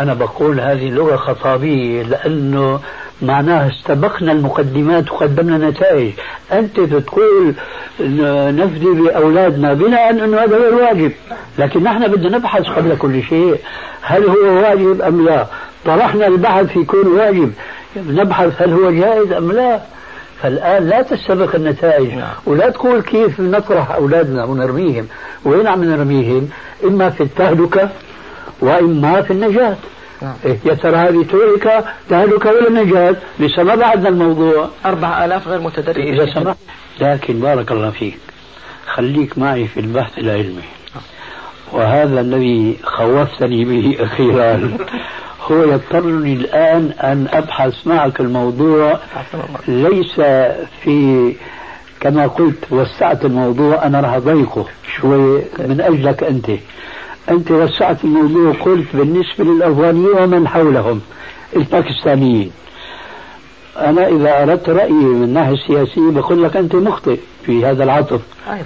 [0.01, 2.81] أنا بقول هذه لغة خطابية لأنه
[3.23, 6.13] معناها استبقنا المقدمات وقدمنا نتائج.
[6.53, 7.55] أنت تقول
[8.61, 11.13] نفدي بأولادنا بناء أنه هذا غير واجب
[11.59, 13.59] لكن نحن بدنا نبحث قبل كل شيء
[14.03, 15.47] هل هو واجب أم لا؟
[15.85, 17.53] طرحنا البحث في كون واجب.
[17.97, 19.81] نبحث هل هو جائز أم لا؟
[20.43, 22.15] فالآن لا تستبق النتائج.
[22.15, 22.35] نعم.
[22.47, 25.07] ولا تقول كيف نطرح أولادنا ونرميهم.
[25.45, 26.49] وين عم نرميهم؟
[26.85, 27.91] إما في التهلكة
[28.61, 29.77] وإما في النجاة.
[30.23, 30.35] نعم.
[30.45, 34.69] إيه يا ترى هذه تهلك تهلك ولا نجاة؟ لسه ما بعدنا الموضوع.
[34.87, 36.01] أربع آلاف غير متدرج.
[36.01, 36.57] إذا سمحت.
[37.01, 38.19] لكن بارك الله فيك
[38.87, 40.63] خليك معي في البحث العلمي
[41.73, 44.71] وهذا الذي خوفتني به أخيرا
[45.51, 48.99] هو يضطرني الآن أن أبحث معك الموضوع.
[49.69, 50.21] ليس
[50.83, 51.33] في
[52.01, 54.67] كما قلت وسعت الموضوع أنا راح أضيقه
[54.97, 55.43] شوي.
[55.59, 56.51] من أجلك أنت.
[57.31, 61.01] أنت وسعت الموضوع قلت بالنسبة للأفغانيين ومن حولهم
[61.57, 62.51] الباكستانيين
[63.79, 68.21] أنا إذا أردت رأيي من الناحية السياسية بقول لك أنت مخطئ في هذا العطف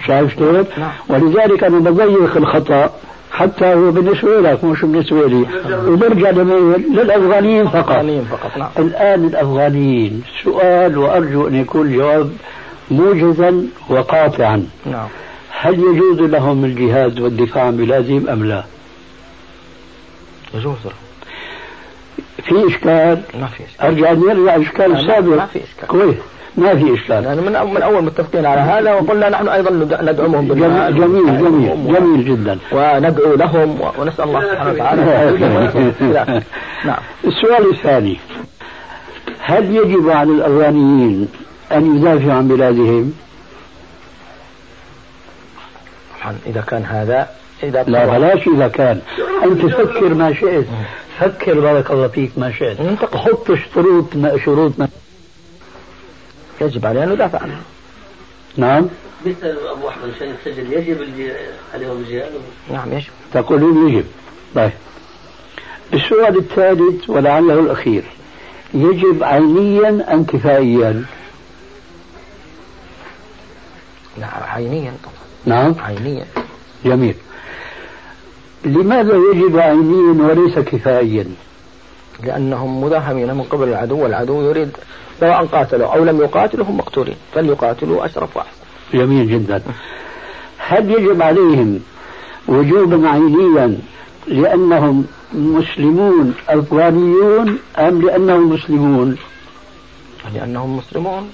[0.06, 0.90] شايف شلون؟ نعم.
[1.08, 2.90] ولذلك أنا بضيق الخطأ
[3.32, 5.46] حتى هو بالنسبة لك مش بالنسبة لي
[5.86, 8.68] وبرجع للأفغانيين فقط فقط نعم.
[8.78, 12.32] الآن الأفغانيين سؤال وأرجو أن يكون الجواب
[12.90, 15.08] موجزا وقاطعا نعم.
[15.62, 18.64] هل يجوز لهم الجهاد والدفاع عن بلادهم أم لا؟
[20.54, 20.76] يجوز
[22.42, 23.86] في إشكال؟ ما في إشكال.
[23.86, 25.88] أرجع نرجع إشكال السابق ما في إشكال.
[25.88, 26.16] كويس.
[26.56, 27.24] ما في إشكال.
[27.24, 29.70] يعني من من أول متفقين على هذا وقلنا نحن أيضا
[30.02, 32.58] ندعمهم بالمال جميل جميل جميل جدا.
[32.72, 35.92] وندعو لهم ونسأل الله سبحانه وتعالى.
[36.86, 36.98] نعم.
[37.24, 38.18] السؤال الثاني.
[39.40, 41.28] هل يجب على الأفغانيين
[41.72, 43.12] أن يدافعوا عن بلادهم؟
[46.46, 47.30] إذا كان هذا
[47.62, 49.00] إذا لا بلاش إذا كان.
[49.44, 50.66] أنت فكر ما شئت.
[51.18, 52.78] فكر بارك الله فيك ما شئت.
[53.14, 54.88] حط شروط ما شروط ما
[56.60, 57.60] يجب علينا أن ندافع عنها.
[58.56, 58.88] نعم.
[59.26, 61.08] مثل أبو أحمد عشان يسجل يجب
[61.74, 62.32] عليهم الجهاد؟
[62.72, 63.10] نعم يجب.
[63.32, 64.04] تقولون يجب.
[64.54, 64.70] طيب.
[65.94, 68.02] السؤال الثالث ولعله الأخير.
[68.74, 71.04] يجب عينيا أم كفائيا؟
[74.18, 75.29] نعم عينيا طبعا.
[75.44, 75.74] نعم.
[75.80, 76.26] عينيا.
[76.84, 77.14] جميل.
[78.64, 81.26] لماذا يجب عينيا وليس كفائيا؟
[82.22, 84.70] لأنهم مداهمين من قبل العدو والعدو يريد
[85.20, 88.60] سواء قاتلوا أو لم يقاتلوا هم مقتولين فليقاتلوا أشرف وأحسن
[88.94, 89.62] جميل جدا.
[90.58, 91.80] هل يجب عليهم
[92.48, 93.78] وجوبا عينيا
[94.26, 99.16] لأنهم مسلمون أفغانيون أم لأنهم مسلمون؟
[100.34, 101.30] لأنهم مسلمون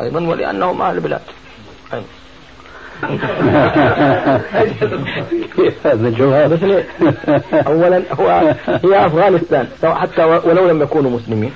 [0.00, 1.22] أيضا ولأنهم أهل البلاد.
[1.92, 2.06] أيضا
[5.84, 6.84] هذا الجواب
[7.66, 11.52] اولا هو هي أفغانستان حتى ولو لم يكونوا مسلمين.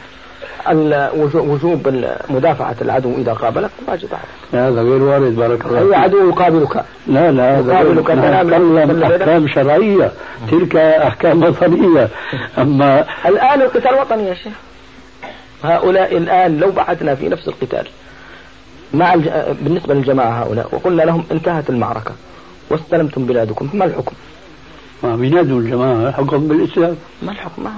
[1.34, 1.94] وجوب
[2.30, 4.08] مدافعة العدو إذا قابلك واجب
[4.52, 6.84] هذا غير وارد بارك الله أي عدو يقابلك.
[7.06, 10.12] لا لا هذا يقابلك نتكلم أحكام شرعية
[10.50, 12.08] تلك أحكام وطنية.
[12.58, 14.52] أما الآن القتال وطني يا شيخ.
[15.64, 17.86] هؤلاء الآن لو بعثنا في نفس القتال
[18.94, 19.28] مع الج...
[19.62, 22.14] بالنسبة للجماعة هؤلاء وقلنا لهم انتهت المعركة
[22.70, 24.14] واستلمتم بلادكم ما الحكم؟
[25.02, 27.72] ما بينادوا الجماعة حكم بالإسلام ما الحكم؟ ما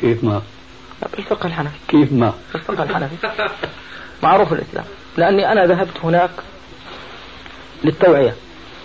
[0.00, 0.42] كيف ما؟
[1.16, 3.14] بالفقه الحنفي كيف ما؟ بالفقه الحنفي
[4.22, 4.84] معروف الإسلام
[5.16, 6.30] لأني أنا ذهبت هناك
[7.84, 8.34] للتوعية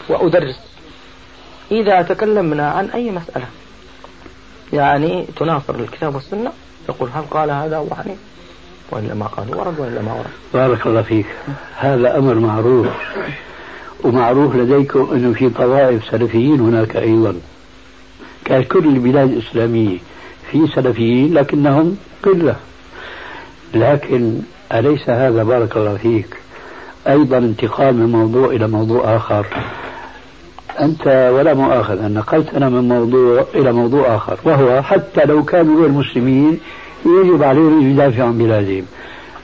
[0.10, 0.60] وأدرس
[1.72, 3.46] إذا تكلمنا عن أي مسألة
[4.74, 6.52] يعني تناصر الكتاب والسنة
[6.90, 8.20] يقول هل قال هذا أبو حنيفة
[8.92, 10.26] وإلا ما قال ورد وإلا ما ورد.
[10.54, 11.26] بارك الله فيك.
[11.76, 12.88] هذا أمر معروف.
[14.04, 17.36] ومعروف لديكم أنه في طوائف سلفيين هناك أيضا.
[18.46, 19.98] ككل البلاد الإسلامية.
[20.52, 22.56] في سلفيين لكنهم قلة.
[23.74, 24.40] لكن
[24.74, 26.38] أليس هذا بارك الله فيك؟
[27.08, 29.46] أيضا انتقال من موضوع إلى موضوع آخر.
[30.80, 34.40] أنت ولا مؤاخذ أن نقلتنا من موضوع إلى موضوع آخر.
[34.44, 36.60] وهو حتى لو كانوا غير مسلمين
[37.06, 38.86] يجب عليهم أن يدافعوا عن بلادهم.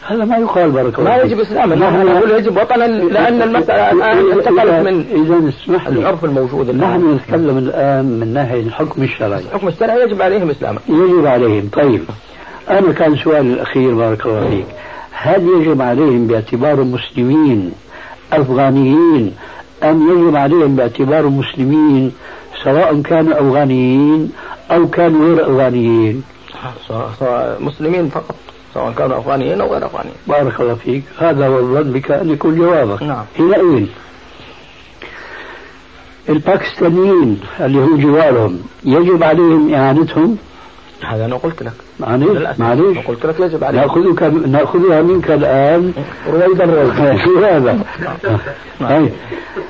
[0.08, 4.32] هذا ما يقال بارك الله ما يجب اسلاما نحن نقول يجب وطنا لأن المسألة الآن
[4.32, 6.00] انتقلت من إذا اسمح لي.
[6.00, 6.90] العرف الموجود الآن.
[6.90, 9.42] نحن نتكلم الآن من ناحية الحكم الشرعي.
[9.42, 10.80] الحكم الشرعي يجب عليهم إسلاما.
[10.90, 11.70] يجب عليهم.
[11.74, 12.02] طيب
[12.70, 14.66] أنا كان سؤالي الأخير بارك الله فيك.
[15.12, 17.72] هل يجب عليهم باعتبار مسلمين
[18.34, 19.34] أفغانيين
[19.84, 22.12] أم يجب عليهم باعتبار مسلمين
[22.64, 24.32] سواء كانوا أفغانيين
[24.72, 26.24] أو كانوا غير أفغانيين؟
[27.60, 28.36] مسلمين فقط
[28.74, 30.16] سواء كانوا أفغانيين أو غير أفغانيين.
[30.28, 33.04] بارك الله فيك، هذا هو الظن بك ان يكون جوابك.
[33.04, 33.26] نعم.
[33.38, 33.86] حينئذ
[36.30, 40.38] الباكستانيين اللي هم جوارهم يجب عليهم إعانتهم؟
[41.08, 41.74] هذا أنا قلت لك.
[42.00, 43.82] معليش معليش قلت لك يجب عليهم.
[43.82, 45.94] نأخذك نأخذها منك الآن
[46.28, 47.80] رويدا رويدا شو هذا؟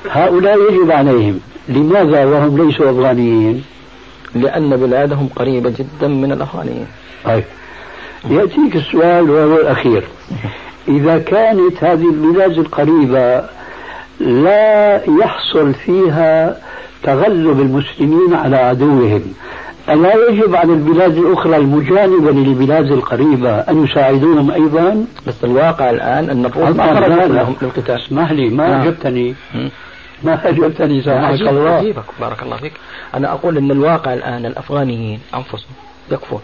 [0.10, 3.64] هؤلاء يجب عليهم، لماذا وهم ليسوا أفغانيين؟
[4.36, 6.88] لأن بلادهم قريبة جدا من الأفغانيين
[7.26, 7.44] طيب.
[8.30, 10.04] يأتيك السؤال وهو الأخير.
[10.88, 13.44] إذا كانت هذه البلاد القريبة
[14.20, 16.58] لا يحصل فيها
[17.04, 19.22] تغلب المسلمين على عدوهم
[19.90, 26.42] ألا يجب على البلاد الأخرى المجانبة للبلاد القريبة أن يساعدونهم أيضا؟ بس الواقع الآن أن
[26.42, 27.96] ما خرجت لهم للقتال.
[27.96, 28.82] اسمح لي ما نعم.
[28.82, 29.36] أجبتني.
[30.24, 31.80] ما أجبتني سامحك الله.
[31.80, 32.74] أجيبك بارك الله فيك.
[33.14, 35.76] أنا أقول أن الواقع الآن الأفغانيين أنفسهم
[36.12, 36.42] يكفون.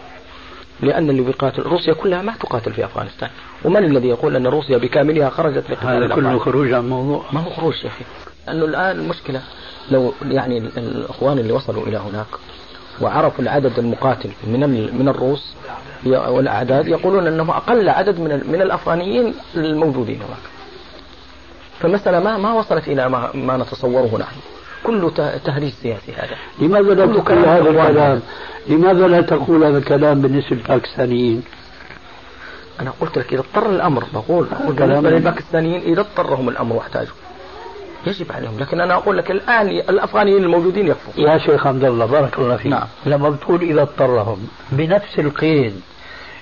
[0.80, 3.28] لأن اللي بيقاتل روسيا كلها ما تقاتل في أفغانستان.
[3.64, 7.24] ومن الذي يقول أن روسيا بكاملها خرجت لقتال هذا كله خروج عن موضوع.
[7.32, 8.04] ما هو خروج يا أخي؟
[8.46, 9.40] لأنه الآن المشكلة
[9.90, 12.26] لو يعني الإخوان اللي وصلوا إلى هناك
[13.00, 14.60] وعرفوا العدد المقاتل من
[14.98, 15.54] من الروس
[16.06, 20.57] والأعداد يقولون أنه أقل عدد من من الأفغانيين الموجودين هناك.
[21.80, 24.36] فالمسألة ما ما وصلت إلى ما, ما نتصوره نحن.
[24.84, 25.10] كله
[25.44, 26.36] تهريج سياسي هذا.
[26.58, 28.20] لماذا لا تقول هذا الكلام؟
[28.68, 31.42] لماذا لا تقول هذا الكلام بالنسبة للباكستانيين؟
[32.80, 37.14] أنا قلت لك إذا اضطر الأمر بقول بالنسبة للباكستانيين إذا اضطرهم الأمر واحتاجوا.
[38.06, 38.58] يجب عليهم.
[38.58, 42.66] لكن أنا أقول لك الآن الأفغانيين الموجودين يكفوا يا شيخ عبد الله بارك الله فيك.
[42.66, 42.86] نعم.
[43.06, 45.80] لما بتقول إذا اضطرهم بنفس القيد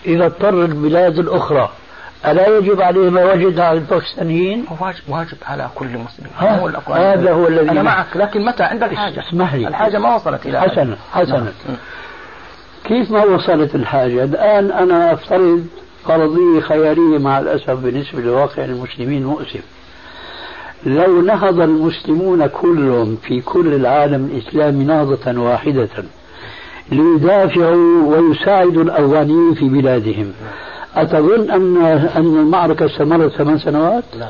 [0.07, 1.71] إذا اضطر البلاد الأخرى
[2.27, 6.27] ألا يجب عليه ما وجد على الباكستانيين؟ واجب واجب على كل مسلم.
[6.39, 9.21] هو هذا هو الذي أنا معك لكن متى؟ عند الحاجة.
[9.21, 9.69] اسمح لي.
[9.69, 11.77] الحاجة ما وصلت إلى حسنا حسنا نعم.
[12.85, 15.67] كيف ما وصلت الحاجة؟ الآن أنا أفترض
[16.05, 19.63] فرضية خيالية مع الأسف بالنسبة لواقع المسلمين مؤسف.
[20.87, 25.89] لو نهض المسلمون كلهم في كل العالم الإسلامي نهضة واحدة
[26.93, 30.33] ليدافعوا ويساعدوا الأفغانيين في بلادهم.
[30.97, 31.77] أتظن أن
[32.17, 34.29] أن المعركة استمرت ثمان سنوات؟ لا.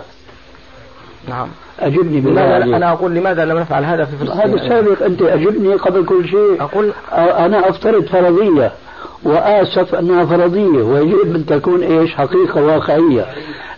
[1.29, 1.49] نعم.
[1.81, 6.05] أجبني بالله أنا أقول لماذا لم نفعل هذا في فلسطين؟ هذا سابق أنت أجبني قبل
[6.05, 6.57] كل شيء.
[6.61, 8.73] أقول أنا أفترض فرضية
[9.25, 13.27] وآسف أنها فرضية ويجب أن تكون إيش؟ حقيقة واقعية.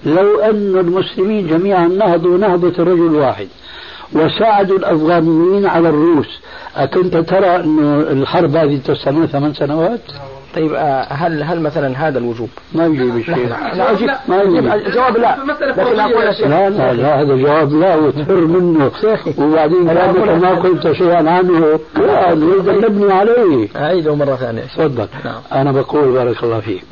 [0.06, 3.48] لو أن المسلمين جميعا نهضوا نهضة رجل واحد
[4.12, 6.40] وساعدوا الأفغانيين على الروس
[6.76, 7.78] أكنت ترى أن
[8.10, 10.00] الحرب هذه تستمر ثمان سنوات؟
[10.54, 15.16] طيب آه، هل هل مثلا هذا الوجوب؟ ما يجيب الشيء لا أجيب ما يجيب الجواب
[15.16, 15.36] لا.
[15.60, 15.96] لكن أقول
[16.50, 18.90] لا لا لا هذا جواب لا وتفر منه.
[19.38, 21.80] وبعدين قالك ما قلت شيئا عنه.
[21.96, 23.68] لا أن نبني عليه.
[23.76, 24.62] أعيده مرة ثانية.
[24.62, 25.08] تفضل.
[25.24, 25.40] نعم.
[25.52, 26.84] أنا بقول بارك الله فيك.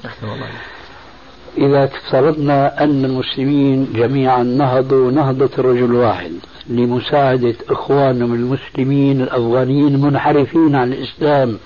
[1.58, 6.32] إذا افترضنا أن المسلمين جميعا نهضوا نهضة رجل واحد
[6.68, 11.58] لمساعدة إخوانهم المسلمين الأفغانيين المنحرفين عن الإسلام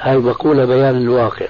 [0.00, 1.46] هاي بقولها بيان الواقع.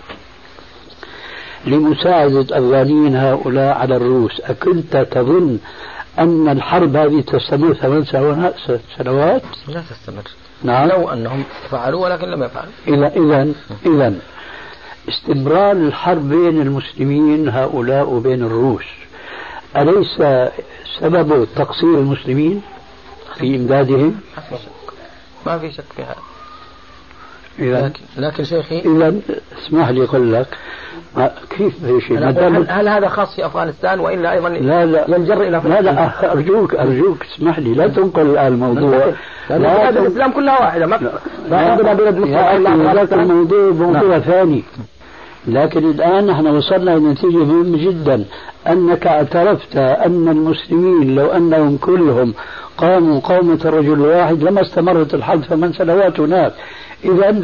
[1.66, 5.58] لمساعدة أفغانيين هؤلاء على الروس أكنت تظن
[6.18, 8.04] أن الحرب هذه تستمر ثمان
[8.98, 10.22] سنوات؟ لا تستمر.
[10.62, 10.88] نعم.
[10.88, 12.72] لو أنهم فعلوا ولكن لم يفعلوا.
[12.88, 13.52] إذا إذا
[13.87, 14.14] إذا
[15.08, 18.84] استمرار الحرب بين المسلمين هؤلاء وبين الروس
[19.76, 20.16] أليس
[21.00, 22.62] سبب تقصير المسلمين
[23.38, 24.20] في إمدادهم؟
[25.46, 26.16] ما في شك في هذا.
[27.59, 29.14] إذا لكن, شيخي إذا
[29.59, 30.47] اسمح لي أقول لك
[31.51, 31.75] كيف
[32.09, 35.16] شيء؟ هل, هل هذا خاص في أفغانستان وإلا أيضا لا لا.
[35.16, 39.12] ينجر إلى لا لا أرجوك أرجوك اسمح لي لا تنقل الآن الموضوع.
[39.51, 41.12] لا الإسلام كلها واحدة ما,
[41.51, 44.21] ما عندنا بلد مسلم الموضوع موضوع نعم.
[44.21, 44.62] ثاني.
[45.47, 48.25] لكن الآن نحن وصلنا إلى نتيجة مهمة جدا
[48.68, 52.35] أنك اعترفت أن المسلمين لو أنهم كلهم
[52.79, 56.53] قاموا قومة رجل واحد لما استمرت الحرب ثمان سنوات هناك.
[57.04, 57.42] إذا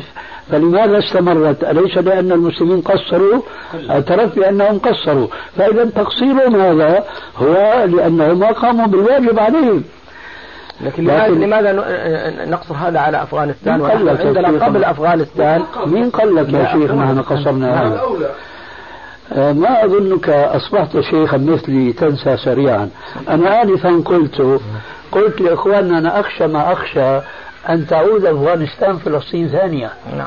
[0.51, 3.43] فلماذا استمرت؟ أليس لأن المسلمين قصروا؟
[3.91, 7.05] اعترف بأنهم قصروا، فإذا تقصيرهم هذا
[7.37, 9.85] هو لأنهم ما قاموا بالواجب عليهم.
[10.81, 11.73] لكن, لكن لماذا
[12.45, 18.01] نقصر هذا على أفغانستان عندنا قبل أفغانستان مين قال لك يا شيخ نحن قصرنا هذا؟
[19.33, 22.89] آه، ما أظنك أصبحت شيخا مثلي تنسى سريعا
[23.29, 24.61] أنا آنفا قلت
[25.13, 27.21] قلت لإخواننا أنا أخشى ما أخشى
[27.69, 29.91] أن تعود أفغانستان فلسطين ثانية.
[30.17, 30.27] نعم.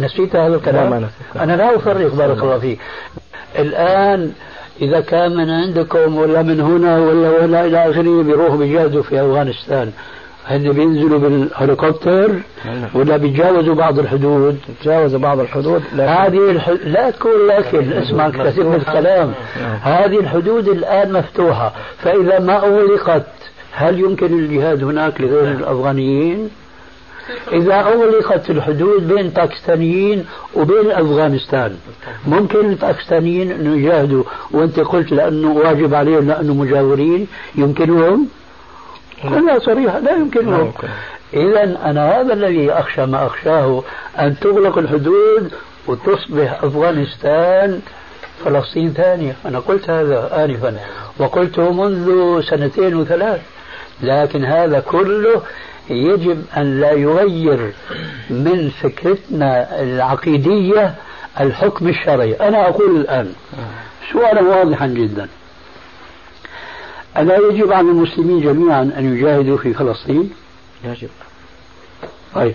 [0.00, 2.78] نسيت هذا الكلام؟ أنا لا أفرق بارك الله فيك.
[3.58, 4.32] الآن
[4.80, 9.90] إذا كان من عندكم ولا من هنا ولا ولا إلى آخره بيروحوا بيجاهدوا في أفغانستان
[10.46, 12.30] هن بينزلوا بالهليكوبتر
[12.94, 16.68] ولا بيتجاوزوا بعض الحدود؟ تجاوزوا بعض الحدود هذه الح...
[16.68, 19.32] لا تقول لكن اسمع تتم الكلام.
[19.60, 19.76] نعم.
[19.82, 23.26] هذه الحدود الآن مفتوحة فإذا ما أغلقت
[23.72, 26.50] هل يمكن الجهاد هناك لغير الأفغانيين؟
[27.52, 31.76] إذا أغلقت الحدود بين باكستانيين وبين أفغانستان
[32.26, 34.24] ممكن الباكستانيين أن يجاهدوا.
[34.50, 38.28] وأنت قلت لأنه واجب عليهم لأنه مجاورين يمكنهم؟
[39.24, 40.72] لا صريحة لا يمكنهم.
[41.34, 43.82] إذا أنا هذا الذي أخشى ما أخشاه
[44.18, 45.52] أن تغلق الحدود
[45.86, 47.80] وتصبح أفغانستان
[48.44, 49.36] فلسطين ثانية.
[49.46, 50.76] أنا قلت هذا آنفا
[51.18, 53.40] وقلته منذ سنتين وثلاث
[54.02, 55.42] لكن هذا كله
[55.90, 57.72] يجب أن لا يغير
[58.30, 60.94] من فكرتنا العقيدية
[61.40, 63.32] الحكم الشرعي أنا أقول الآن
[64.12, 65.28] سؤالا واضحا جدا
[67.16, 70.30] ألا يجب على المسلمين جميعا أن يجاهدوا في فلسطين؟
[70.84, 71.08] يجب
[72.34, 72.54] طيب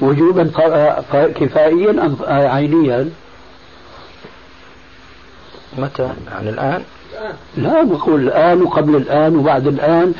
[0.00, 0.50] وجوبا
[1.12, 3.10] كفائيا أم عينيا؟
[5.78, 6.82] متى؟ يعني الآن؟
[7.56, 10.14] لا نقول الآن وقبل الآن وبعد الآن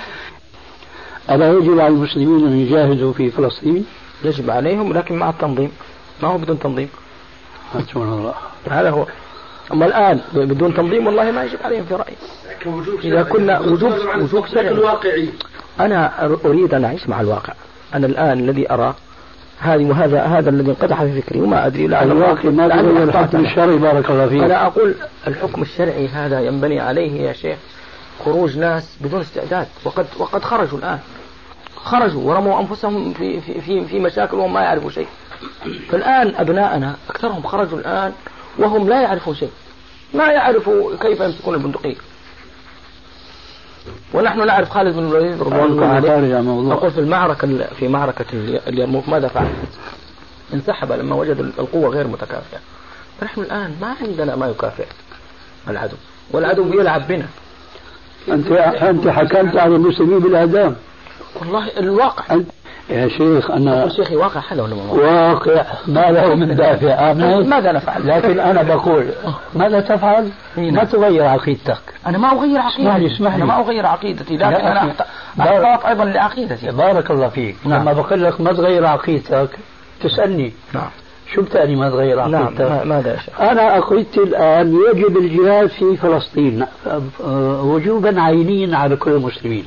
[1.31, 3.87] ألا يجب على المسلمين أن يجاهدوا في فلسطين؟
[4.25, 5.73] يجب عليهم لكن مع التنظيم.
[6.23, 6.89] ما هو بدون تنظيم؟
[7.97, 8.35] الله.
[8.71, 9.07] هذا هو.
[9.73, 12.17] أما الآن بدون تنظيم والله ما يجب عليهم في رأيي.
[13.05, 15.29] إذا كنا وجوب وجوب شرعي الواقعي
[15.81, 17.53] أنا أريد أن أعيش مع الواقع.
[17.95, 18.95] أنا الآن الذي أرى
[19.59, 22.67] هذه وهذا هذا الذي انقدح في فكري وما أدري لعل الواقع ما
[23.05, 24.43] الحكم الشرعي بارك الله فيك.
[24.43, 24.95] أنا أقول
[25.27, 27.59] الحكم الشرعي هذا ينبني عليه يا شيخ.
[28.25, 29.69] خروج ناس بدون استعداد.
[29.85, 30.99] وقد وقد خرجوا الآن.
[31.77, 35.09] خرجوا ورموا أنفسهم في في في, في مشاكل وهم ما يعرفوا شيء.
[35.91, 38.13] فالآن أبناءنا أكثرهم خرجوا الآن
[38.59, 39.51] وهم لا يعرفون شيء.
[40.15, 41.97] ما يعرفوا كيف يمسكون البندقية.
[44.15, 46.41] ونحن نعرف خالد بن الوليد رضوان الله عليه.
[46.41, 48.27] نقول في المعركة في معركة
[48.67, 49.49] اليرموك ماذا فعل؟
[50.55, 52.59] انسحب لما وجد القوة غير متكافئة.
[53.21, 54.87] فنحن الآن ما عندنا ما يكافئ
[55.69, 55.97] العدو.
[56.31, 57.27] والعدو بيلعب بنا.
[58.29, 60.77] أنت أنت حكمت على المسلمين بالإعدام
[61.41, 62.35] والله الواقع.
[62.35, 62.51] أنت
[62.91, 65.65] يا شيخ أنا شيخي واقع هذا ولا واقع.
[65.87, 67.13] ما له من دافع.
[67.43, 69.11] ماذا نفعل؟ لكن أنا بقول
[69.55, 71.81] ماذا تفعل؟ ما تغير عقيدتك.
[72.07, 73.15] أنا ما أغير عقيدتي.
[73.15, 74.95] اسمح لي أنا ما أغير عقيدتي لكن أنا
[75.41, 76.71] أحتاط أيضا لعقيدتي.
[76.71, 77.57] بارك الله فيك.
[77.65, 77.83] نعم.
[77.83, 79.49] لما بقول لك ما تغير عقيدتك
[80.03, 80.53] تسألني.
[80.73, 80.91] نعم.
[81.35, 86.67] شو بتعني ما تغير؟ عقيدتك؟ نعم ماذا أنا عقيدتي الآن يجب الجهاد في فلسطين
[87.63, 89.65] وجوبا عينيا على كل المسلمين.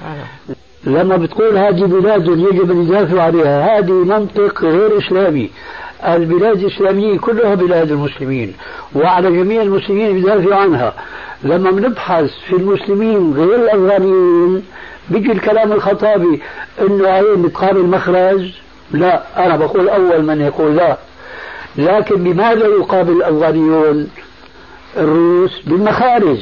[0.84, 5.50] لما بتقول هذه بلاد يجب أن يدافعوا عليها هذه منطق غير إسلامي.
[6.08, 8.54] البلاد الإسلامية كلها بلاد المسلمين
[8.96, 10.94] وعلى جميع المسلمين يدافعوا عنها.
[11.44, 14.64] لما بنبحث في المسلمين غير الأفغانيين
[15.10, 16.42] بيجي الكلام الخطابي
[16.82, 18.52] إنه هي بتقابل مخرج؟
[18.92, 20.98] لا أنا بقول أول من يقول لا.
[21.76, 24.10] لكن بماذا يقابل الافغانيون
[24.98, 26.40] الروس بالمخارج؟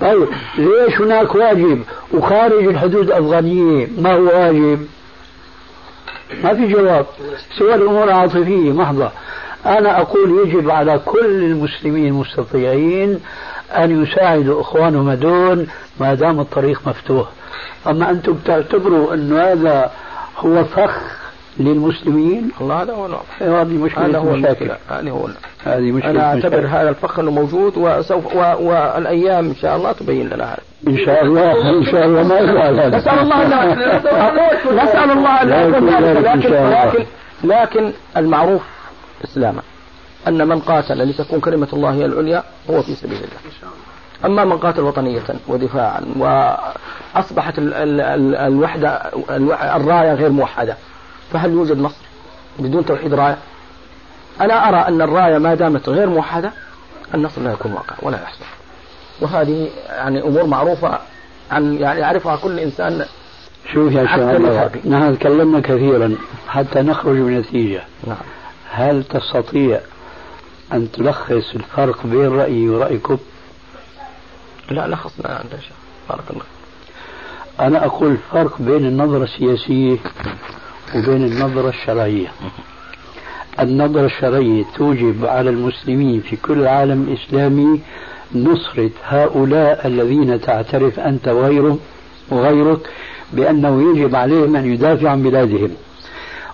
[0.00, 1.82] طيب ليش هناك واجب
[2.14, 4.86] وخارج الحدود الأفغانية ما هو واجب؟
[6.44, 7.06] ما في جواب.
[7.58, 9.10] سوى الأمور عاطفية محضة
[9.66, 13.20] أنا أقول يجب على كل المسلمين المستطيعين
[13.70, 15.66] أن يساعدوا إخوانهم هذول
[16.00, 17.28] ما دام الطريق مفتوح.
[17.86, 19.90] أما أنتم تعتبروا أن هذا
[20.38, 21.00] هو فخ
[21.58, 22.50] للمسلمين.
[22.60, 23.08] الله هذا هو
[23.40, 24.70] هذه مشكلة هذا هو المشاكل.
[24.88, 25.28] هذه هو
[25.64, 28.38] هذه مشكلة أنا أعتبر هذا الفخ أنه موجود وسوف و...
[28.38, 30.62] والأيام إن شاء الله تبين لنا هذا.
[30.88, 32.96] إن شاء الله إن شاء الله ما يفعل هذا.
[32.96, 35.88] نسأل الله أن نسأل الله أن يكون
[36.22, 37.06] لكن لكن
[37.44, 38.62] لكن المعروف
[39.24, 39.62] إسلاما
[40.28, 43.72] أن من قاتل لتكون كلمة الله هي العليا هو في سبيل الله.
[44.24, 49.02] أما من قاتل وطنية ودفاعا وأصبحت الوحدة
[49.76, 50.76] الراية غير موحدة
[51.32, 52.04] فهل يوجد نصر
[52.58, 53.38] بدون توحيد راية؟
[54.40, 56.52] أنا أرى أن الراية ما دامت غير موحدة
[57.14, 58.44] النصر لا يكون واقع ولا يحصل.
[59.20, 60.98] وهذه يعني أمور معروفة
[61.50, 63.04] عن يعني يعرفها كل إنسان.
[63.72, 66.16] شوف يا شيخ نحن تكلمنا كثيرا
[66.48, 67.82] حتى نخرج بنتيجة.
[68.06, 68.16] نعم.
[68.70, 69.80] هل تستطيع
[70.72, 73.18] أن تلخص الفرق بين رأيي ورأيكم؟
[74.70, 75.76] لا لخصنا شيخ.
[76.08, 76.44] بارك الله
[77.60, 79.96] أنا أقول الفرق بين النظرة السياسية
[80.94, 82.28] وبين النظرة الشرعية.
[83.60, 87.80] النظرة الشرعية توجب على المسلمين في كل العالم الإسلامي
[88.34, 91.78] نصرة هؤلاء الذين تعترف أنت وغيرهم
[92.30, 92.78] وغيرك
[93.32, 95.70] بأنه يجب عليهم أن يدافعوا عن بلادهم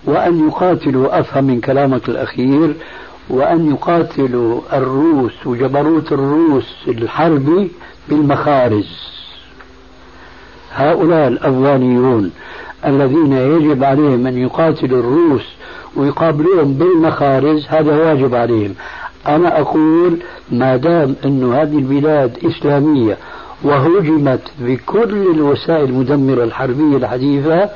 [0.04, 2.74] وأن يقاتلوا أفهم من كلامك الأخير
[3.28, 7.70] وأن يقاتلوا الروس وجبروت الروس الحربي
[8.08, 8.84] بالمخارج.
[10.74, 12.30] هؤلاء الأفغانيون
[12.86, 15.42] الذين يجب عليهم أن يقاتلوا الروس
[15.96, 18.74] ويقابلوهم بالمخارج هذا واجب عليهم.
[19.28, 20.18] أنا أقول
[20.50, 23.16] ما دام أن هذه البلاد إسلامية
[23.64, 27.70] وهجمت بكل الوسائل المدمرة الحربية الحديثة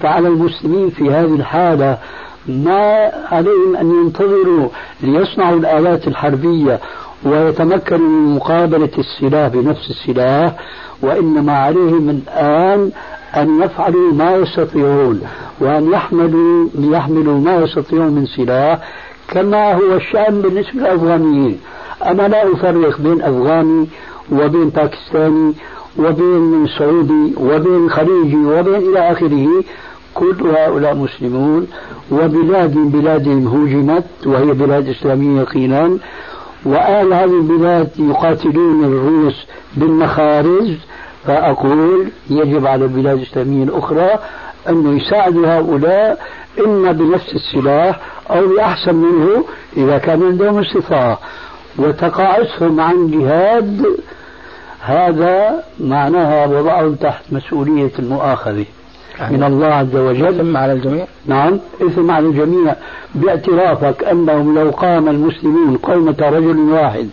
[0.00, 1.98] فعلى المسلمين في هذه الحالة
[2.48, 4.68] ما عليهم أن ينتظروا
[5.02, 6.80] ليصنعوا الآلات الحربية
[7.24, 10.56] ويتمكنوا من مقابلة السلاح بنفس السلاح
[11.02, 12.90] وإنما عليهم الآن
[13.36, 15.20] أن يفعلوا ما يستطيعون
[15.60, 18.78] وأن يحملوا يحملوا ما يستطيعون من سلاح
[19.28, 21.60] كما هو الشأن بالنسبة للأفغانيين.
[22.04, 23.86] أنا لا أفرق بين أفغاني
[24.32, 25.52] وبين باكستاني
[25.98, 29.48] وبين سعودي وبين خليجي وبين إلى آخره
[30.14, 31.66] كل هؤلاء مسلمون
[32.12, 35.98] وبلاد بلادهم هوجمت وهي بلاد إسلامية يقينا
[36.66, 40.76] وآل هذه البلاد يقاتلون الروس بالمخارج
[41.26, 44.10] فأقول يجب على البلاد الإسلامية الأخرى
[44.68, 46.18] أن يساعدوا هؤلاء
[46.66, 48.00] إما بنفس السلاح
[48.30, 49.44] أو بأحسن منه
[49.76, 51.18] إذا كان عندهم استطاعة.
[51.78, 53.86] وتقاعسهم عن جهاد
[54.80, 58.64] هذا معناها وضعهم تحت مسؤولية المؤاخذة.
[59.30, 60.40] من الله عز وجل.
[60.40, 61.06] إثم على الجميع.
[61.26, 62.74] نعم إثم على الجميع.
[63.14, 67.08] باعترافك أنهم لو قام المسلمون قومة رجل واحد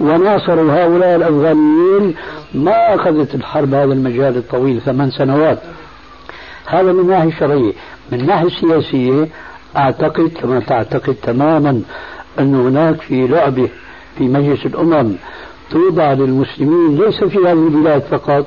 [0.00, 2.14] وناصروا هؤلاء الأفغانيين
[2.54, 5.58] ما أخذت الحرب هذا المجال الطويل ثمان سنوات.
[6.66, 7.72] هذا من الناحية الشرعية
[8.12, 9.28] من الناحية السياسية
[9.76, 11.82] أعتقد كما تعتقد تماما
[12.38, 13.68] أن هناك في لعبة
[14.18, 15.12] في مجلس الأمم
[15.70, 18.46] توضع للمسلمين ليس في هذه البلاد فقط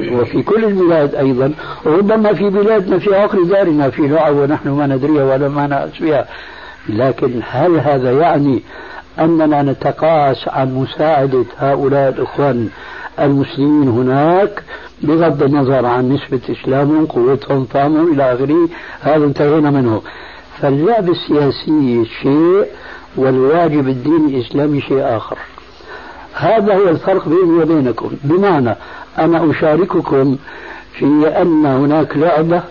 [0.00, 5.24] وفي كل البلاد أيضا وربما في بلادنا في عقر دارنا في لعب ونحن ما ندريها
[5.24, 6.28] ولا ما نأس بها
[6.88, 8.62] لكن هل هذا يعني
[9.20, 12.68] أننا نتقاعس عن مساعدة هؤلاء الإخوان
[13.20, 14.62] المسلمين هناك
[15.02, 18.68] بغض النظر عن نسبة إسلامهم قوتهم فهمهم إلى آخره
[19.00, 20.02] هذا انتهينا منه.
[20.60, 22.66] فاللعب السياسي شيء
[23.16, 25.38] والواجب الديني الإسلامي شيء آخر.
[26.34, 28.10] هذا هو الفرق بيني وبينكم.
[28.24, 28.74] بمعنى
[29.18, 30.36] أنا أشارككم
[30.92, 31.04] في
[31.42, 32.62] أن هناك لعبة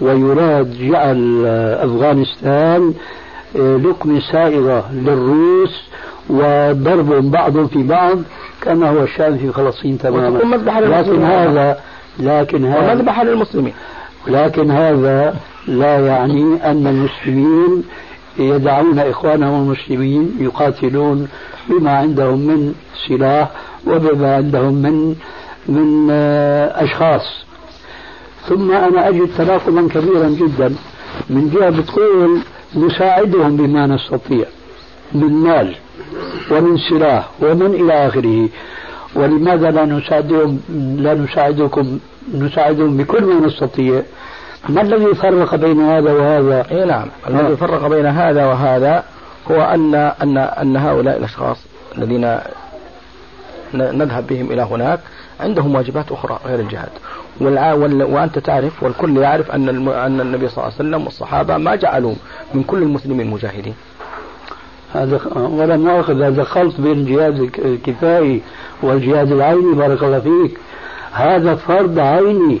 [0.00, 1.46] ويراد جعل
[1.80, 2.94] أفغانستان
[3.54, 5.82] لقمة سائغة للروس
[6.30, 8.18] وضرب بعضهم في بعض
[8.62, 10.38] كما هو الشأن في فلسطين تماما.
[11.00, 11.80] لكن هذا
[12.18, 13.72] لكن هذا ومذبحة للمسلمين.
[14.26, 15.34] لكن هذا
[15.68, 17.84] لا يعني أن المسلمين
[18.38, 21.28] يدعون إخوانهم المسلمين يقاتلون
[21.68, 22.74] بما عندهم من
[23.08, 23.50] سلاح
[23.86, 25.14] وبما عندهم من
[25.68, 27.44] من آه، أشخاص.
[28.48, 30.74] ثم أنا أجد تناقضا كبيرا جدا
[31.30, 32.38] من جهة بتقول
[32.76, 34.44] نساعدهم بما نستطيع
[35.12, 35.74] من مال
[36.50, 38.48] ومن سلاح ومن إلى آخره
[39.14, 40.60] ولماذا لا نساعدهم
[40.98, 41.98] لا نساعدكم
[42.34, 44.02] نساعدهم بكل ما نستطيع
[44.68, 47.54] ما الذي فرق بين هذا وهذا؟ اي نعم، الذي آه.
[47.54, 49.04] فرق بين هذا وهذا
[49.50, 51.56] هو ان ان أن هؤلاء الأشخاص
[51.98, 52.38] الذين
[53.74, 55.00] نذهب بهم إلى هناك
[55.40, 56.88] عندهم واجبات أخرى غير الجهاد
[57.40, 62.14] وأنت تعرف والكل يعرف أن أن النبي صلى الله عليه وسلم والصحابة ما جعلوا
[62.54, 63.74] من كل المسلمين مجاهدين.
[64.94, 68.42] هذا ولا مؤاخذ هذا خلط بين الجهاد الكفائي
[68.82, 70.58] والجهاد العيني بارك الله فيك.
[71.12, 72.58] هذا فرض عيني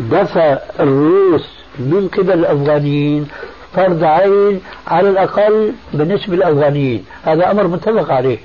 [0.00, 1.48] دفع الروس
[1.78, 3.28] من قبل الأفغانيين
[3.74, 7.04] فرض عين على الأقل بالنسبة للأفغانيين.
[7.24, 8.38] هذا أمر متفق عليه.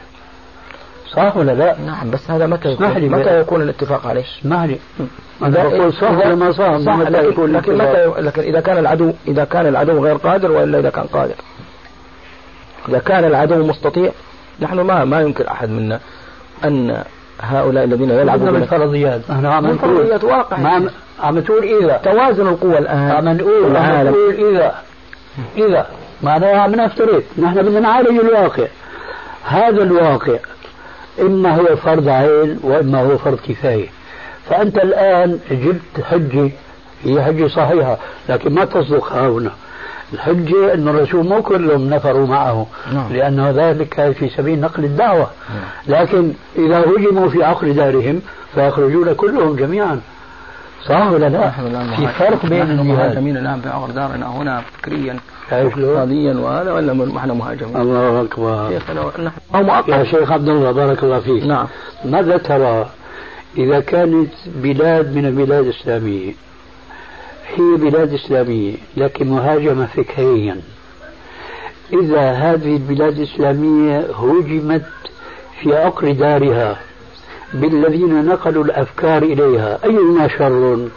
[1.14, 4.78] صح ولا لا؟ نعم بس هذا متى يكون؟ لي متى يكون الاتفاق؟ عليه؟ اسمح لي
[5.42, 8.78] أنا بقول صح ولا ما صح؟ صح متى لكن, يكون لكن متى لكن إذا كان
[8.78, 11.36] العدو إذا كان العدو غير قادر وإلا إذا كان قادر؟
[12.90, 14.12] إذا كان العدو مستطيع
[14.60, 16.00] نحن ما ما ينكر أحد منا
[16.66, 17.04] أن
[17.42, 20.58] هؤلاء الذين يلعبون بالفرضيات إحنا عم نقول واقع.
[20.58, 20.90] ما
[21.20, 21.98] عم تقول إذا.
[22.04, 23.12] توازن القوى الآن.
[23.12, 24.76] عم نقول عم نقول إذا.
[25.58, 25.88] إذا.
[26.24, 27.24] معناها عم نفترض.
[27.38, 28.68] نحن بدنا نعالج الواقع.
[29.44, 30.38] هذا الواقع.
[31.22, 33.88] إما هو فرض عين وإما هو فرض كفاية
[34.50, 36.50] فأنت الآن جبت حجة
[37.04, 37.98] هي حجة صحيحة
[38.30, 39.52] لكن ما تصدق هنا
[40.14, 43.14] الحجة أن الرسول مو كلهم نفروا معه نعم.
[43.14, 46.02] لأنه ذلك في سبيل نقل الدعوة نعم.
[46.02, 48.22] لكن إذا هجموا في عقر دارهم
[48.56, 50.02] فيخرجون كلهم جميعا
[50.88, 51.52] صح ولا لا؟
[51.96, 55.20] في فرق بين المهاجمين الآن في عقر دارنا هنا فكريا
[55.52, 58.72] اقتصاديا وهذا ولا نحن مهاجمين الله أكبر.
[59.94, 61.44] يا شيخ عبد الله بارك الله فيك.
[61.44, 61.68] نعم.
[62.06, 62.90] ماذا ترى
[63.58, 66.32] إذا كانت بلاد من البلاد الإسلامية؟
[67.56, 70.62] هي بلاد إسلامية لكن مهاجمة فكريا.
[71.94, 74.86] إذا هذه البلاد الإسلامية هجمت
[75.62, 76.78] في عقر دارها
[77.54, 80.88] بالذين نقلوا الأفكار إليها أيهما شر؟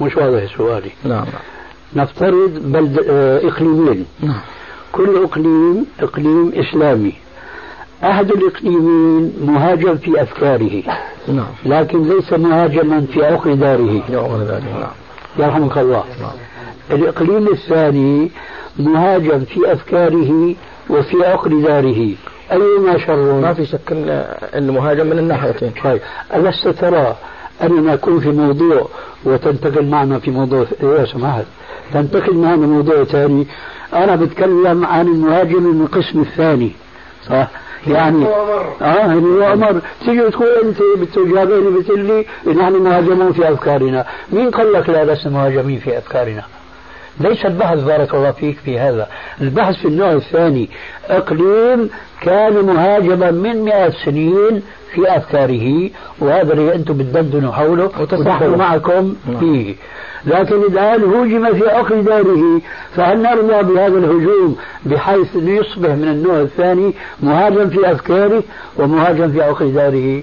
[0.00, 1.26] مش واضح سؤالي نعم
[1.96, 4.40] نفترض بلد آه، إقليمين نعم.
[4.92, 7.12] كل إقليم إقليم إسلامي
[8.04, 10.82] أحد الإقليمين مهاجم في أفكاره
[11.28, 11.46] نعم.
[11.66, 14.90] لكن ليس مهاجما في عقر داره نعم.
[15.38, 16.30] يرحمك الله نعم.
[16.90, 18.30] الإقليم الثاني
[18.78, 20.54] مهاجم في أفكاره
[20.90, 22.12] وفي عقر داره
[22.52, 23.80] أيما شر ما في شك
[24.54, 25.72] المهاجم من الناحيتين.
[25.84, 26.00] طيب.
[26.34, 27.16] ألست ترى
[27.62, 28.88] أننا نكون في موضوع
[29.24, 31.42] وتنتقل معنا في موضوع يا سماحة؟
[31.92, 33.46] تنتقل معنا موضوع ثاني.
[33.94, 36.72] أنا بتكلم عن المهاجم من القسم الثاني.
[37.28, 37.48] صح؟
[37.86, 38.26] يعني
[38.82, 44.06] آه اللي هو أمر تيجي تقول أنت بتجابيني بتقول لي نحن مهاجمون في أفكارنا.
[44.32, 46.42] مين قال لك لا لسنا مهاجمين في أفكارنا؟
[47.20, 49.08] ليس البحث بارك الله فيك في هذا.
[49.40, 50.70] البحث في النوع الثاني
[51.08, 51.90] أقليم
[52.20, 54.62] كان مهاجما من مئات سنين
[54.94, 59.40] في افكاره وهذا اللي أنتم بتدندنوا حوله ونحن معكم نعم.
[59.40, 59.74] فيه.
[60.26, 62.60] لكن الآن هوجم في عقر داره
[62.96, 64.56] فهل نرضى بهذا الهجوم
[64.86, 68.42] بحيث أنه يصبح من النوع الثاني مهاجم في أفكاره
[68.76, 70.22] ومهاجم في عقر داره؟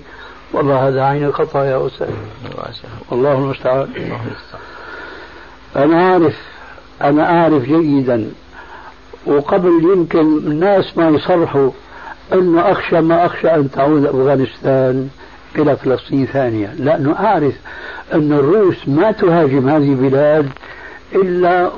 [0.53, 2.07] والله هذا عين الخطأ يا أستاذ.
[3.11, 3.87] والله المستعان.
[5.75, 6.50] أنا عارف
[7.09, 8.29] أنا أعرف جيدا
[9.25, 11.69] وقبل يمكن الناس ما يصرحوا
[12.33, 15.07] أنه أخشى ما أخشى أن تعود أفغانستان
[15.55, 16.73] إلى فلسطين ثانية.
[16.79, 17.53] لأنه أعرف
[18.13, 20.49] أن الروس ما تهاجم هذه البلاد
[21.15, 21.69] إلا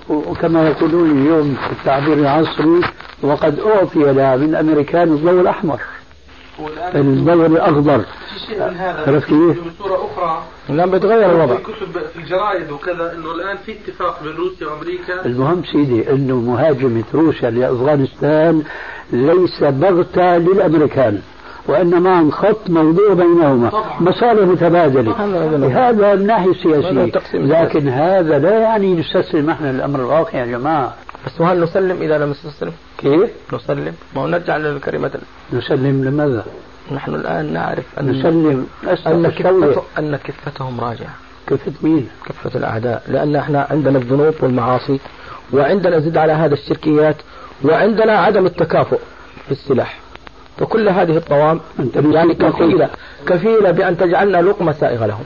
[0.42, 2.82] كما يقولون اليوم في التعبير العصري
[3.22, 5.80] وقد أعطي لها من الأمريكان الضوء الأحمر.
[8.60, 10.44] من هذا؟ عرفت كيف؟ بصورة أخرى.
[10.70, 11.56] الآن بيتغير الوضع.
[11.56, 15.26] في كتب في الجرائد وكذا إنه الآن في اتفاق بين روسيا وأمريكا.
[15.26, 18.64] المهم سيدي أنه مهاجمة روسيا لأفغانستان
[19.12, 21.20] ليس بغتة للأمريكان
[21.68, 23.70] وإنما خط موضوع بينهما.
[23.70, 24.02] طبعا.
[24.02, 25.12] مصالح متبادلة.
[25.90, 30.94] هذا من السياسية تقسيم لكن هذا لا يعني نستسلم إحنا للأمر الواقع يا جماعة.
[31.26, 32.72] بس وهل نسلم إذا لم نستسلم؟
[33.04, 35.12] كيف؟ نسلم ما هو نرجع للكلمة
[35.54, 36.46] نسلم لماذا؟
[36.92, 38.68] نحن الآن نعرف أن نسلم
[39.08, 41.14] أن كفته أن كفتهم راجعة
[41.48, 45.00] كفة مين؟ كفة الأعداء لأن إحنا عندنا الذنوب والمعاصي
[45.54, 47.16] وعندنا زد على هذا الشركيات
[47.64, 49.00] وعندنا عدم التكافؤ
[49.46, 50.00] في السلاح
[50.58, 51.60] فكل هذه الطوام
[51.96, 52.34] يعني.
[52.34, 52.90] كفيلة
[53.28, 55.24] كفيلة بأن تجعلنا لقمة سائغة لهم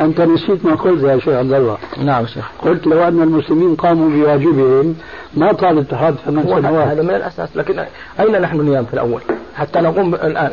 [0.00, 1.78] أنت نسيت ما قلت يا شيخ عبد الله.
[2.04, 2.44] نعم شيخ.
[2.62, 4.94] قلت لو أن المسلمين قاموا بواجبهم
[5.36, 6.88] ما طال الاتحاد ثمان سنوات.
[6.88, 7.84] هذا من الأساس لكن
[8.20, 9.20] أين نحن نيام في الأول؟
[9.54, 10.50] حتى نقوم الآن.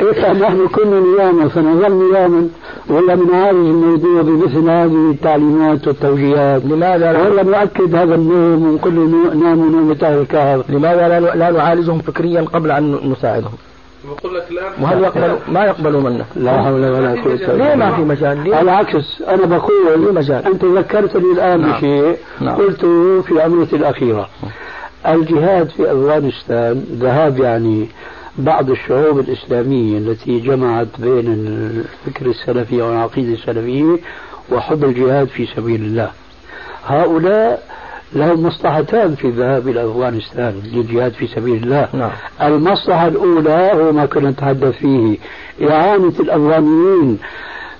[0.00, 2.48] إيه نحن كنا نياما فنظل نياما.
[2.88, 6.64] ولا بنعالج الموضوع بمثل هذه التعليمات والتوجيهات.
[6.64, 8.94] لماذا لا؟ ولا نؤكد هذا النوم ونقول
[9.42, 13.52] ناموا نومة أهل الكهف لماذا لا لا نعالجهم فكريا قبل أن نساعدهم؟
[14.04, 17.90] بقول لك الان وهل يقبل ما يقبلوا منا لا حول ولا قوة إلا ليه ما
[17.90, 17.96] بالله.
[17.96, 18.44] في مجال.
[18.44, 20.46] ليه على العكس أنا بقول في مجال.
[20.46, 21.76] أنت ذكرتني الآن نعم.
[21.76, 22.56] بشيء نعم.
[22.56, 24.28] قلته في عملتي الأخيرة.
[25.08, 27.88] الجهاد في أفغانستان ذهاب يعني
[28.38, 31.26] بعض الشعوب الإسلامية التي جمعت بين
[32.06, 33.98] الفكر السلفي والعقيدة السلفية
[34.52, 36.10] وحب الجهاد في سبيل الله.
[36.86, 37.62] هؤلاء
[38.12, 41.88] لهم مصلحتان في الذهاب إلى أفغانستان للجهاد في سبيل الله.
[41.92, 42.10] نعم.
[42.42, 45.18] المصلحة الأولى هو ما كنا نتحدث فيه
[45.70, 47.18] إعانة الأفغانيين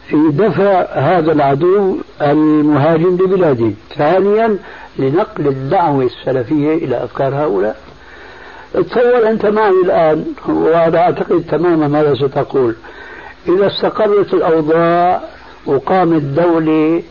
[0.09, 4.59] في دفع هذا العدو المهاجم لبلادهم ثانيا
[4.99, 7.76] لنقل الدعوة السلفية إلى أفكار هؤلاء.
[8.72, 12.74] تصور أنت معي الآن وأنا أعتقد تماما ماذا ستقول.
[13.49, 15.20] إذا استقرت الأوضاع
[15.66, 17.03] وقامت دولة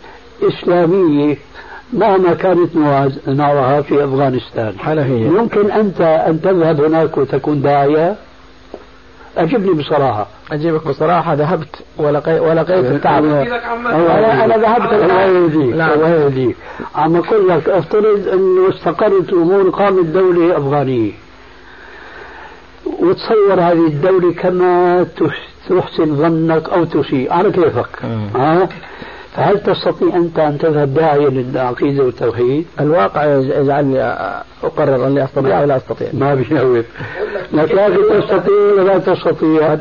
[0.43, 1.37] إسلامية
[1.93, 2.75] مهما كانت
[3.27, 4.73] نوعها في أفغانستان.
[4.79, 8.15] حنفية يمكن أنت أن تذهب هناك وتكون داعية.
[9.37, 10.27] أجبني بصراحة.
[10.51, 11.33] أجيبك بصراحة.
[11.33, 13.25] ذهبت ولقي ولقيت التعب.
[13.25, 15.91] أنا أنا ذهبت الله يهديك نعم.
[15.91, 16.55] الله يهديك.
[16.95, 21.11] عم أقول لك أفترض أنه استقرت أمور قامت دولة أفغانية.
[22.99, 28.27] وتصور هذه الدولة كما تح- تحسن ظنك أو تسيء على كيفك؟ مم.
[28.41, 28.69] ها؟
[29.35, 34.03] فهل تستطيع أنت أن تذهب داعية للعقيدة والتوحيد؟ الواقع يجعلني
[34.63, 36.07] أقرر أني أستطيع أو لا أستطيع.
[36.13, 36.83] ما بيجاوب
[37.53, 39.75] لك يا أخي تستطيع ولا لا تستطيع.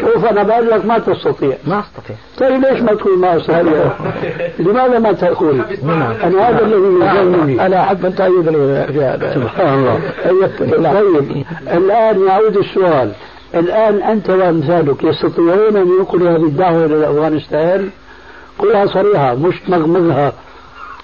[0.00, 1.56] شوف أنا بقول لك ما تستطيع.
[1.66, 2.16] ما أستطيع.
[2.38, 3.62] طيب ليش ما تقول ما أستطيع
[4.58, 5.60] لماذا ما تقول
[6.22, 7.66] أنا هذا الذي يجنني.
[7.66, 10.00] أنا أحب أن تأيدني في هذا سبحان الله.
[10.80, 10.94] نعم.
[10.94, 13.12] طيب الآن يعود السؤال.
[13.54, 17.90] الآن أنت وأمثالك يستطيعون أن ينقلوا هذه الدعوة إلى أفغانستان؟
[18.58, 20.32] قلها صريحة مش مغمغها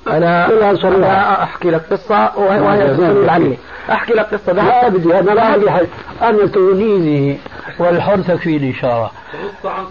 [0.07, 0.96] أنا قلها صريحة.
[0.96, 3.59] أنا أحكي لك قصة وهي وهي تسأل عني.
[3.90, 5.88] أحكي لك قصة لا بدي أنا لا بدي حد.
[6.22, 7.38] أنا تغنيني
[7.78, 9.11] والحر تكفيني إشارة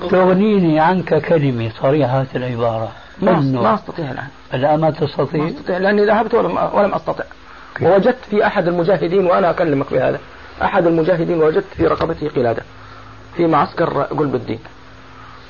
[0.10, 2.92] تغنيني عنك كلمة صريحة العبارة.
[3.22, 4.28] ما ما أستطيع الآن.
[4.54, 7.24] الآن ما ما تستطيع أستطيع لأني ذهبت ولم ولم أستطع.
[7.82, 10.20] ووجدت في أحد المجاهدين وأنا أكلمك في هذا
[10.62, 12.64] أحد المجاهدين وجدت في رقبته قلادة.
[13.38, 14.60] في معسكر قلب الدين.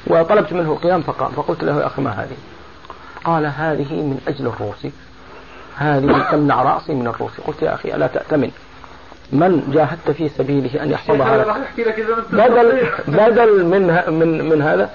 [0.07, 2.37] وطلبت منه القيام فقام فقلت له يا أخي ما هذه؟
[3.25, 4.91] قال هذه من أجل الروسي
[5.77, 8.51] هذه تمنع رأسي من الروسي قلت يا أخي ألا تأتمن؟
[9.31, 11.45] من جاهدت في سبيله أن يحفظها لك؟
[12.31, 12.87] بدل.
[13.07, 14.89] بدل من من من هذا.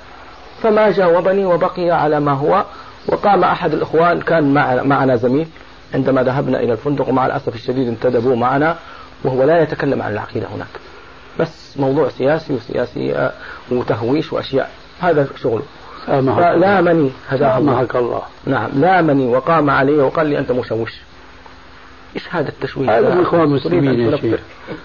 [0.62, 2.64] فما جاوبني وبقي على ما هو.
[3.08, 5.46] وقام أحد الإخوان كان مع معنا زميل.
[5.94, 8.76] عندما ذهبنا إلى الفندق ومع الأسف الشديد انتدبوا معنا
[9.24, 10.66] وهو لا يتكلم عن العقيدة هناك.
[11.40, 13.32] بس موضوع سياسي وسياسي آه،
[13.70, 14.70] وتهويش وأشياء.
[15.02, 15.62] هذا شغله
[16.08, 17.18] هداه الله.
[17.38, 18.22] سامحك الله.
[18.46, 20.92] نعم لامني وقام علي وقال لي أنت مشوش
[22.16, 24.40] إيش هذا التشويش هذا من اخوان المسلمين يا شيخ.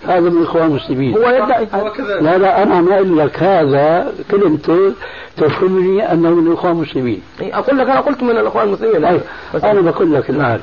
[0.07, 1.17] هذا من اخوان المسلمين.
[1.17, 1.67] هو يدعي.
[1.73, 2.21] هو كذا.
[2.21, 4.93] لا لا أنا ما أقول لك هذا كلمته
[5.37, 7.21] تفهمني أنه من الإخوان المسلمين.
[7.41, 9.09] إيه، أقول لك أنا قلت من الإخوان المسلمين.
[9.09, 9.21] طيب
[9.53, 9.63] بس.
[9.63, 10.59] أنا بقول لك الآن.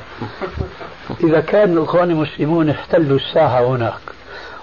[1.23, 4.01] إذا كان الإخوان المسلمون احتلوا الساحة هناك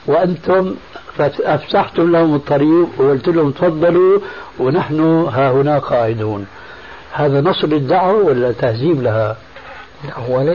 [0.06, 0.74] وأنتم
[1.20, 4.18] افسحتم لهم الطريق وقلت لهم تفضلوا
[4.58, 5.00] ونحن
[5.32, 6.46] ها هنا قاعدون.
[7.12, 9.36] هذا نصر للدعوه ولا تهزيم لها؟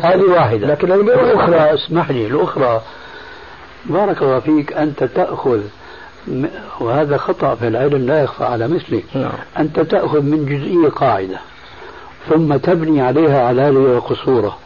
[0.04, 0.68] هذه واحدة.
[0.68, 2.82] لكن الأخرى اسمح لي الأخرى.
[3.86, 5.60] بارك الله فيك أنت تأخذ
[6.80, 9.32] وهذا خطأ في العلم لا يخفى على مثلك نعم.
[9.60, 11.40] أنت تأخذ من جزئية قاعدة
[12.30, 14.58] ثم تبني عليها علالها وقصورها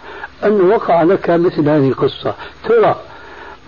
[0.43, 2.33] أن وقع لك مثل هذه القصة.
[2.63, 2.95] ترى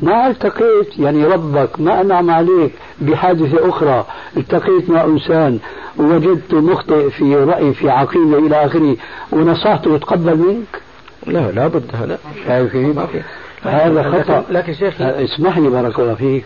[0.02, 2.72] ما التقيت يعني ربك ما أنعم عليك
[3.02, 4.06] بحادثة أخرى.
[4.38, 5.60] التقيت مع إنسان
[5.98, 8.96] ووجدت مخطئ في رأي في عقيدة إلى آخره
[9.32, 10.82] ونصحته وتقبل منك؟
[11.28, 12.18] لا لا بد هذا
[12.48, 13.22] شايف كيف؟ ما في.
[13.64, 14.44] هذا خطأ.
[14.50, 16.44] لكن شيخي اسمح لي بارك الله فيك.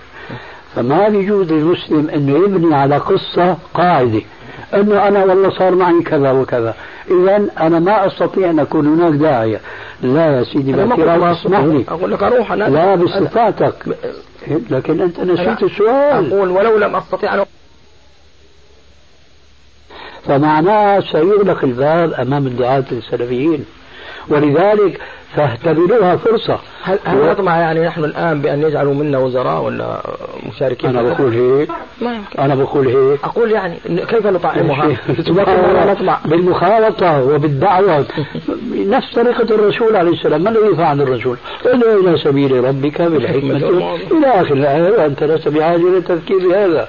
[0.77, 4.21] فما بيجوز للمسلم انه يبني على قصة قاعدة.
[4.73, 6.75] أنه أنا والله صار معي كذا وكذا.
[7.11, 9.61] اذا أنا ما أستطيع أن أكون هناك داعية.
[10.01, 11.85] لا يا سيدي باعتراف اسمح لي.
[11.89, 13.73] أقول لك أروح أنا لا باستطاعتك
[14.69, 16.33] لكن أنت نسيت السؤال.
[16.33, 17.45] أقول ولو لم استطيع أن
[20.25, 23.65] فمعناه سيغلق الباب أمام الدعاة السلفيين.
[24.29, 25.01] ولذلك
[25.35, 26.59] فاعتبروها فرصة.
[26.83, 30.01] هل هل و- نطمع يعني نحن الآن بأن يجعلوا منا وزراء ولا
[30.49, 31.69] مشاركين؟ أنا في بقول هيك.
[32.01, 32.39] ما يمكن.
[32.39, 33.19] أنا بقول هيك.
[33.23, 33.75] أقول يعني
[34.09, 34.87] كيف نطعمها
[35.27, 36.17] لا نطمع.
[36.25, 38.05] بالمخالطة وبالدعوة.
[38.75, 40.41] نفس طريقة الرسول عليه السلام.
[40.43, 43.57] ما الذي فعل الرسول؟ ادعو إلى سبيل ربك بالحكمة.
[44.11, 46.87] إلى آخر الآية وأنت لست بحاجة إلى التفكير بهذا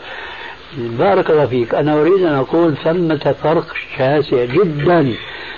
[0.77, 1.75] بارك الله فيك.
[1.75, 3.67] أنا أريد أن أقول ثمة فرق
[3.99, 5.13] شاسع جدا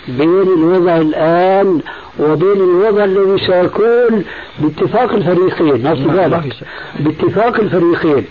[0.09, 1.81] بين الوضع الآن
[2.21, 4.25] وبين الوضع الذي سيكون
[4.59, 5.83] باتفاق الفريقين.
[5.83, 6.67] ما في ذلك شك.
[7.01, 8.25] باتفاق الفريقين.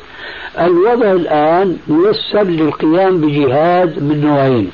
[0.60, 4.72] الوضع الآن ميسر للقيام بجهاد من نوعين.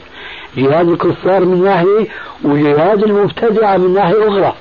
[0.58, 2.08] جهاد الكفار من ناحية
[2.44, 4.54] وجهاد المبتدعة من ناحية أخرى.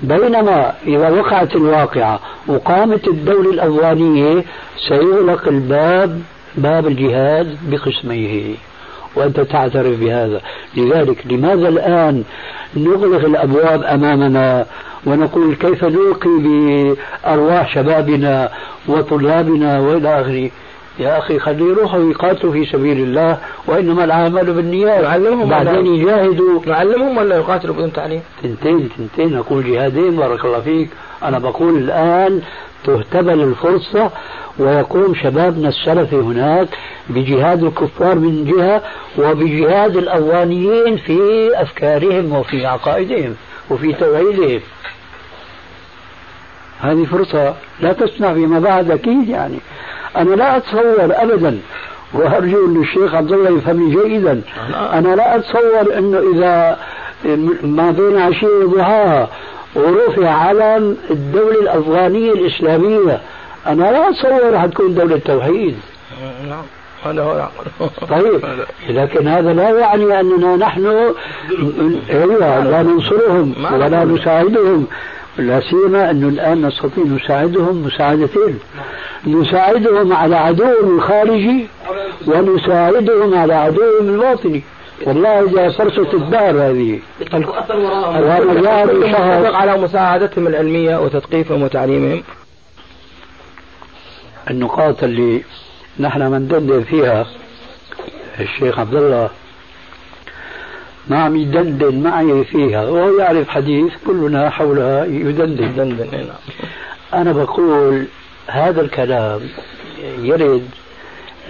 [0.00, 4.44] بينما إذا وقعت الواقعة وقامت الدولة الأفغانية
[4.88, 6.22] سيغلق الباب
[6.56, 8.54] باب الجهاد بقسميه
[9.16, 10.40] وأنت تعترف بهذا.
[10.76, 12.24] لذلك لماذا الآن
[12.76, 14.66] نغلق الأبواب أمامنا
[15.06, 18.50] ونقول كيف نلقي بأرواح شبابنا
[18.88, 20.50] وطلابنا وإلى آخره؟
[20.98, 25.04] يا أخي خليه يروحوا يقاتلوا في سبيل الله وإنما العمل بالنيات.
[25.04, 26.60] نعلمهم بعدين يجاهدوا.
[26.66, 29.36] نعلمهم ولا يقاتلوا بدون تعليم؟ تنتين تنتين.
[29.36, 30.88] أقول جهادين بارك الله فيك.
[31.22, 32.40] أنا بقول الآن
[32.84, 34.10] تهتبل الفرصة
[34.58, 36.68] ويقوم شبابنا السلفي هناك
[37.08, 38.82] بجهاد الكفار من جهة
[39.18, 43.34] وبجهاد الأوانيين في أفكارهم وفي عقائدهم
[43.70, 44.60] وفي توحيدهم.
[46.80, 49.58] هذه فرصة لا تسمع فيما بعد أكيد يعني.
[50.16, 51.58] أنا لا أتصور أبدا
[52.12, 54.42] وأرجو أن الشيخ عبد الله يفهمني جيدا
[54.74, 56.78] أنا لا أتصور أنه إذا
[57.62, 59.28] ما بين عشية وضحاها
[59.74, 63.20] ورفع علم الدولة الأفغانية الإسلامية
[63.66, 65.76] أنا لا أتصور حتكون دولة توحيد
[66.48, 66.62] نعم
[67.04, 67.48] هذا هو
[68.08, 68.40] طيب
[68.88, 70.86] لكن هذا لا يعني أننا نحن
[72.10, 74.04] أيوة لا ننصرهم ولا.
[74.04, 74.86] نساعدهم.
[75.38, 78.58] لا سيما أنه الآن نستطيع نساعدهم مساعدتين.
[79.26, 81.66] نساعدهم على عدوهم الخارجي
[82.26, 84.62] ونساعدهم على عدوهم الباطني.
[85.06, 86.98] والله إذا فرصة الدار هذه.
[87.22, 92.22] أثر وراءهم جاء على مساعدتهم العلمية وتثقيفهم وتعليمهم.
[94.50, 95.42] النقاط اللي
[96.00, 97.26] نحن مندندن فيها
[98.40, 99.30] الشيخ عبد الله.
[101.08, 102.88] ما عم يدندن معي فيها.
[102.88, 105.74] وهو يعرف حديث كلنا حولها يدندن.
[105.76, 106.26] دندن نعم.
[107.14, 108.06] أنا بقول
[108.46, 109.40] هذا الكلام
[110.18, 110.68] يرد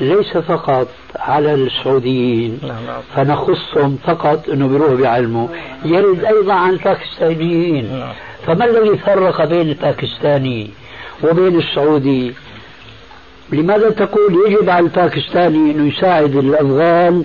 [0.01, 3.01] ليس فقط على السعوديين نعم نعم.
[3.17, 5.49] فنخصهم فقط إنه بيروحوا بيعلموا.
[5.85, 8.05] يرد أيضا عن الباكستانيين.
[8.47, 10.71] فما الذي فرق بين الباكستاني
[11.25, 12.35] وبين السعودي؟
[13.53, 17.25] لماذا تقول يجب على الباكستاني إنه يساعد الأفغان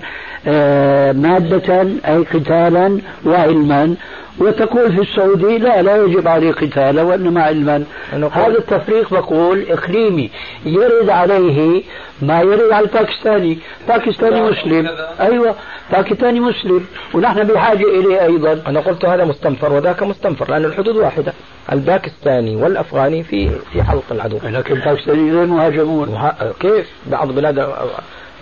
[1.12, 3.94] مادة أي قتالا وعلما.
[4.38, 7.84] وتقول في السعودي لا لا يجب عليه قتالا وإنما علما.
[8.12, 10.30] هذا التفريق بقول إقليمي.
[10.64, 11.82] يرد عليه
[12.22, 13.58] ما يرد على الباكستاني.
[13.88, 14.88] باكستاني مسلم.
[15.20, 15.54] أيوة
[15.92, 16.86] باكستاني مسلم.
[17.14, 18.62] ونحن بحاجة إليه أيضا.
[18.66, 21.32] أنا قلت هذا مستنفر وذاك مستنفر لأن الحدود واحدة.
[21.72, 24.38] الباكستاني والأفغاني في في حلق العدو.
[24.44, 26.30] لكن الباكستانيين مهاجمون
[26.60, 27.58] كيف؟ بعض بلاد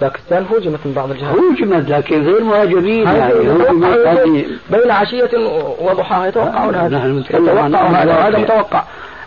[0.01, 1.37] باكستان هوجمت من بعض الجهات.
[1.37, 5.31] هوجمت لكن غير مهاجمين يعني هوجمت بين عشية
[5.81, 6.99] وضحاها يتوقعون هذا.
[6.99, 7.75] نحن نتكلم عن
[8.09, 8.85] هذا متوقع.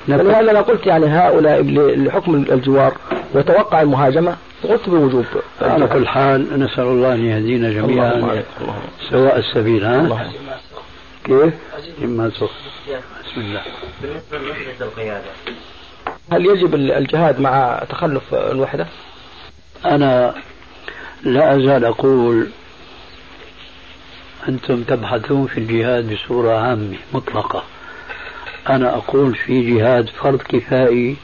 [0.07, 1.61] فلهذا أنا قلت يعني هؤلاء
[1.97, 2.93] لحكم الجوار
[3.33, 4.35] وتوقع المهاجمة
[4.69, 5.25] قلت بوجوب.
[5.61, 8.43] على كل حال نسأل الله أن يهدينا جميعا
[9.09, 10.31] سواء السبيل ها؟
[11.23, 11.53] كيف؟
[12.03, 12.47] إما بسم
[13.37, 13.61] الله.
[14.01, 15.25] بالنسبة لوحدة القيادة.
[16.31, 18.87] هل يجب الجهاد مع تخلف الوحدة؟
[19.85, 20.33] أنا
[21.23, 22.47] لا أزال أقول
[24.49, 27.63] أنتم تبحثون في الجهاد بصورة عامة مطلقة.
[28.69, 31.15] أنا أقول في جهاد فرض كفائي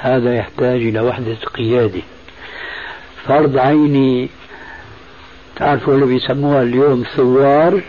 [0.00, 2.00] هذا يحتاج إلى وحدة قيادة.
[3.26, 4.28] فرض عيني
[5.56, 7.80] تعرفوا اللي بيسموها اليوم ثوار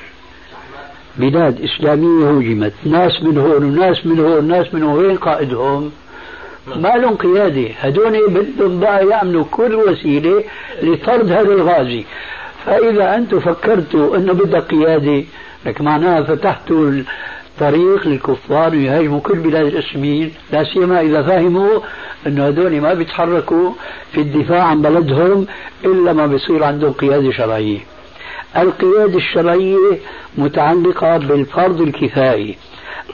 [1.18, 2.74] بلاد إسلامية هجمت.
[2.86, 5.91] ناس من هون وناس من هون وناس من هون وين قائدهم؟
[6.68, 7.68] ما لهم قيادة.
[7.80, 10.43] هدول بدهم بقى يعملوا كل وسيلة
[10.82, 12.05] لطرد هذا الغازي.
[12.66, 15.24] فإذا أنتم فكرتوا أنه بدك قيادة
[15.66, 16.91] لك معناها فتحتوا
[17.62, 20.34] الطريق للكفار يهاجموا كل بلاد الإسلاميين.
[20.53, 21.80] لا سيما إذا فهموا
[22.28, 23.72] أنه هدول ما بيتحركوا
[24.12, 25.45] في الدفاع عن بلدهم
[25.86, 27.80] إلا ما بيصير عندهم قيادة شرعية.
[28.57, 29.99] القيادة الشرعية
[30.38, 32.57] متعلقة بالفرض الكفائي.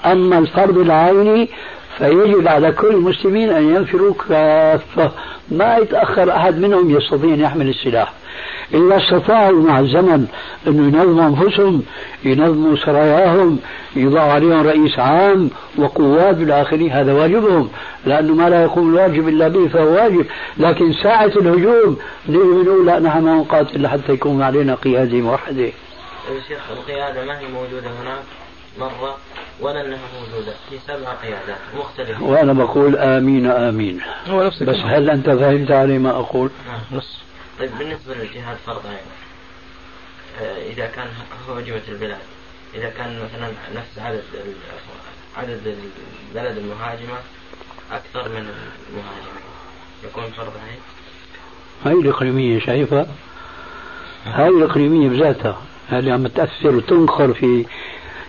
[0.05, 1.49] أما الفرض العيني
[1.97, 5.11] فيجب على كل المسلمين أن ينفروا كافة
[5.51, 8.13] ما يتأخر أحد منهم يستطيع أن يحمل السلاح.
[8.73, 10.27] إذا استطاعوا مع الزمن
[10.67, 11.83] أن ينظموا أنفسهم
[12.23, 13.59] ينظموا سراياهم
[13.95, 17.69] يضع عليهم رئيس عام وقوات آخره هذا واجبهم.
[18.05, 20.25] لأنه ما لا يقوم الواجب إلا به فهو واجب.
[20.57, 25.71] لكن ساعة الهجوم بنقول لا نحن ما نقاتل حتى يكون علينا قيادة موحدة
[26.47, 28.23] شيخ القيادة ما هي موجودة هناك؟
[28.79, 29.17] مرة.
[29.59, 32.23] ولا إنها موجودة في سبع قيادات مختلفة.
[32.23, 34.01] وأنا بقول آمين آمين.
[34.27, 36.99] هو نفس بس هل أنت فهمت علي ما أقول؟ نعم.
[36.99, 37.25] نص.
[37.59, 38.97] طيب بالنسبة للجهاد فرض عين
[40.41, 41.07] آه، إذا كان
[41.49, 42.17] هجمت البلاد
[42.75, 44.23] إذا كان مثلا نفس عدد
[45.37, 45.75] عدد
[46.31, 47.17] البلد المهاجمة
[47.91, 48.49] أكثر من
[48.89, 49.45] المهاجمين
[50.03, 50.79] يكون فرض عين
[51.85, 53.07] هاي الإقليمية شايفها؟
[54.25, 57.65] هاي الإقليمية بذاتها اللي عم تأثر وتنخر في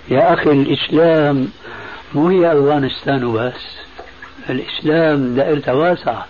[0.09, 1.49] يا أخي الإسلام
[2.15, 3.77] مو هي أفغانستان وبس.
[4.51, 6.27] الإسلام دائرته واسعة.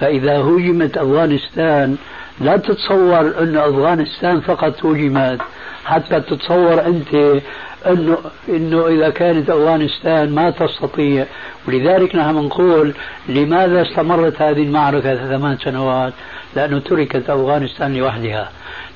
[0.00, 1.96] فإذا هجمت أفغانستان
[2.40, 5.40] لا تتصور أن أفغانستان فقط هجمت.
[5.84, 7.42] حتى تتصور أنت
[7.86, 11.26] أنه, إنه إذا كانت أفغانستان ما تستطيع.
[11.68, 12.94] ولذلك نحن نقول
[13.28, 16.12] لماذا استمرت هذه المعركة ثمان سنوات؟
[16.56, 18.50] لأنه تركت أفغانستان لوحدها.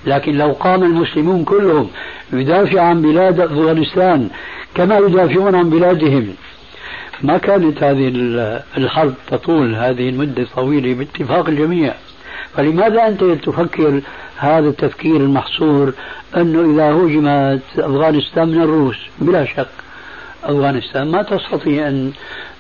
[0.07, 1.89] لكن لو قام المسلمون كلهم
[2.33, 4.29] يدافع عن بلاد أفغانستان
[4.75, 6.35] كما يدافعون عن بلادهم
[7.23, 8.13] ما كانت هذه
[8.77, 11.95] الحرب تطول هذه المدة الطويلة باتفاق الجميع.
[12.57, 14.01] فلماذا أنت تفكر
[14.37, 15.93] هذا التفكير المحصور
[16.37, 19.67] أنه إذا هجمت أفغانستان من الروس؟ بلا شك
[20.45, 22.13] أفغانستان ما تستطيع أن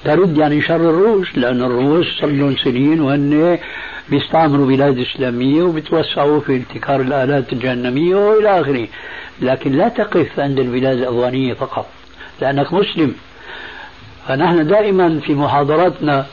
[0.04, 3.58] ترد يعني شر الروس لأن الروس صار لهم سنين وهن
[4.08, 8.88] بيستعمروا بلاد إسلامية وبيتوسعوا في ابتكار الآلات الجهنمية وإلى آخره.
[9.40, 11.86] لكن لا تقف عند البلاد الأفغانية فقط
[12.40, 13.14] لأنك مسلم.
[14.28, 16.26] فنحن دائما في محاضراتنا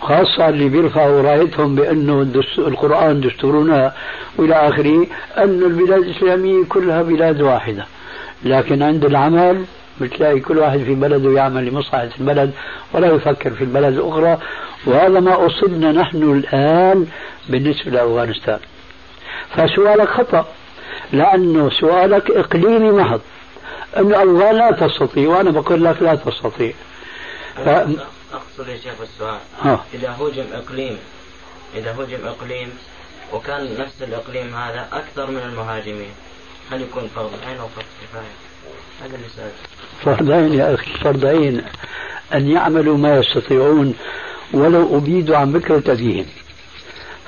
[0.00, 2.26] خاصة اللي بيرفعوا رأيتهم بأنه
[2.58, 3.92] القرآن دستورنا
[4.36, 5.06] وإلى آخره
[5.38, 7.86] أن البلاد الإسلامية كلها بلاد واحدة.
[8.44, 9.64] لكن عند العمل
[10.00, 12.52] بتلاقي كل واحد في بلده يعمل لمصلحة البلد
[12.92, 14.38] ولا يفكر في البلد الأخرى.
[14.86, 17.06] وهذا ما أصبنا نحن الآن
[17.48, 18.58] بالنسبة لأفغانستان.
[19.56, 20.46] فسؤالك خطأ
[21.12, 23.20] لأنه سؤالك إقليمي محض
[23.96, 26.72] أن الأفغان لا تستطيع وأنا بقول لك لا تستطيع.
[27.56, 27.68] ف...
[27.68, 29.38] أقصد يا شيخ السؤال.
[29.62, 29.84] ها.
[29.94, 30.98] إذا هجم إقليم
[31.74, 32.70] إذا هجم إقليم
[33.32, 36.10] وكان نفس الإقليم هذا أكثر من المهاجمين
[36.70, 38.34] هل يكون فرض عين أو فرض كفاية؟
[39.02, 39.54] هذا اللي سألت
[40.04, 41.62] فرض عين يا أخي فرض عين
[42.34, 43.94] أن يعملوا ما يستطيعون
[44.52, 46.26] ولو أبيدوا عن بكرة أبيهم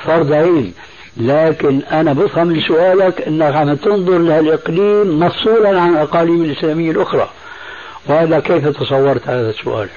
[0.04, 0.74] فرض عين
[1.16, 7.30] لكن أنا بفهم من سؤالك أنك عم تنظر لهالإقليم مفصولا عن الأقاليم الإسلامية الأخرى.
[8.06, 9.88] وهذا كيف تصورت هذا السؤال؟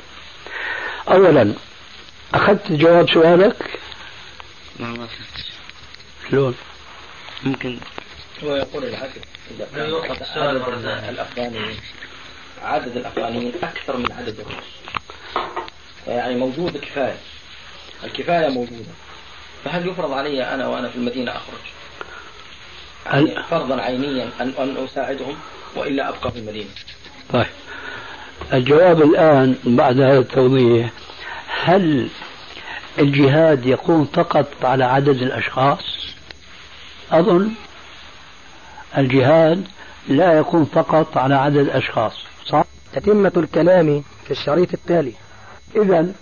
[1.09, 1.53] أولا
[2.33, 3.55] أخذت جواب سؤالك؟
[4.79, 5.45] ما وصلت
[6.29, 6.55] شلون؟
[7.43, 7.77] ممكن.
[8.43, 8.83] هو يقول
[11.35, 11.53] كان
[12.63, 14.63] عدد الأفغانيين أكثر من عدد الروس
[16.07, 17.17] يعني موجود كفاية.
[18.03, 18.91] الكفاية موجودة.
[19.65, 21.59] فهل يفرض علي أنا وأنا في المدينة أخرج؟
[23.05, 25.35] يعني فرضا عينيا أن أن أساعدهم
[25.75, 26.69] وإلا أبقى في المدينة.
[27.33, 27.45] طيب.
[28.53, 30.89] الجواب الآن بعد هذا التوضيح
[31.63, 32.07] هل
[32.99, 36.13] الجهاد يكون فقط على عدد الأشخاص؟
[37.11, 37.51] أظن
[38.97, 39.67] الجهاد
[40.07, 42.13] لا يكون فقط على عدد الأشخاص.
[42.45, 45.13] صح؟ تتمة الكلام في الشريط التالي
[45.75, 46.13] إذا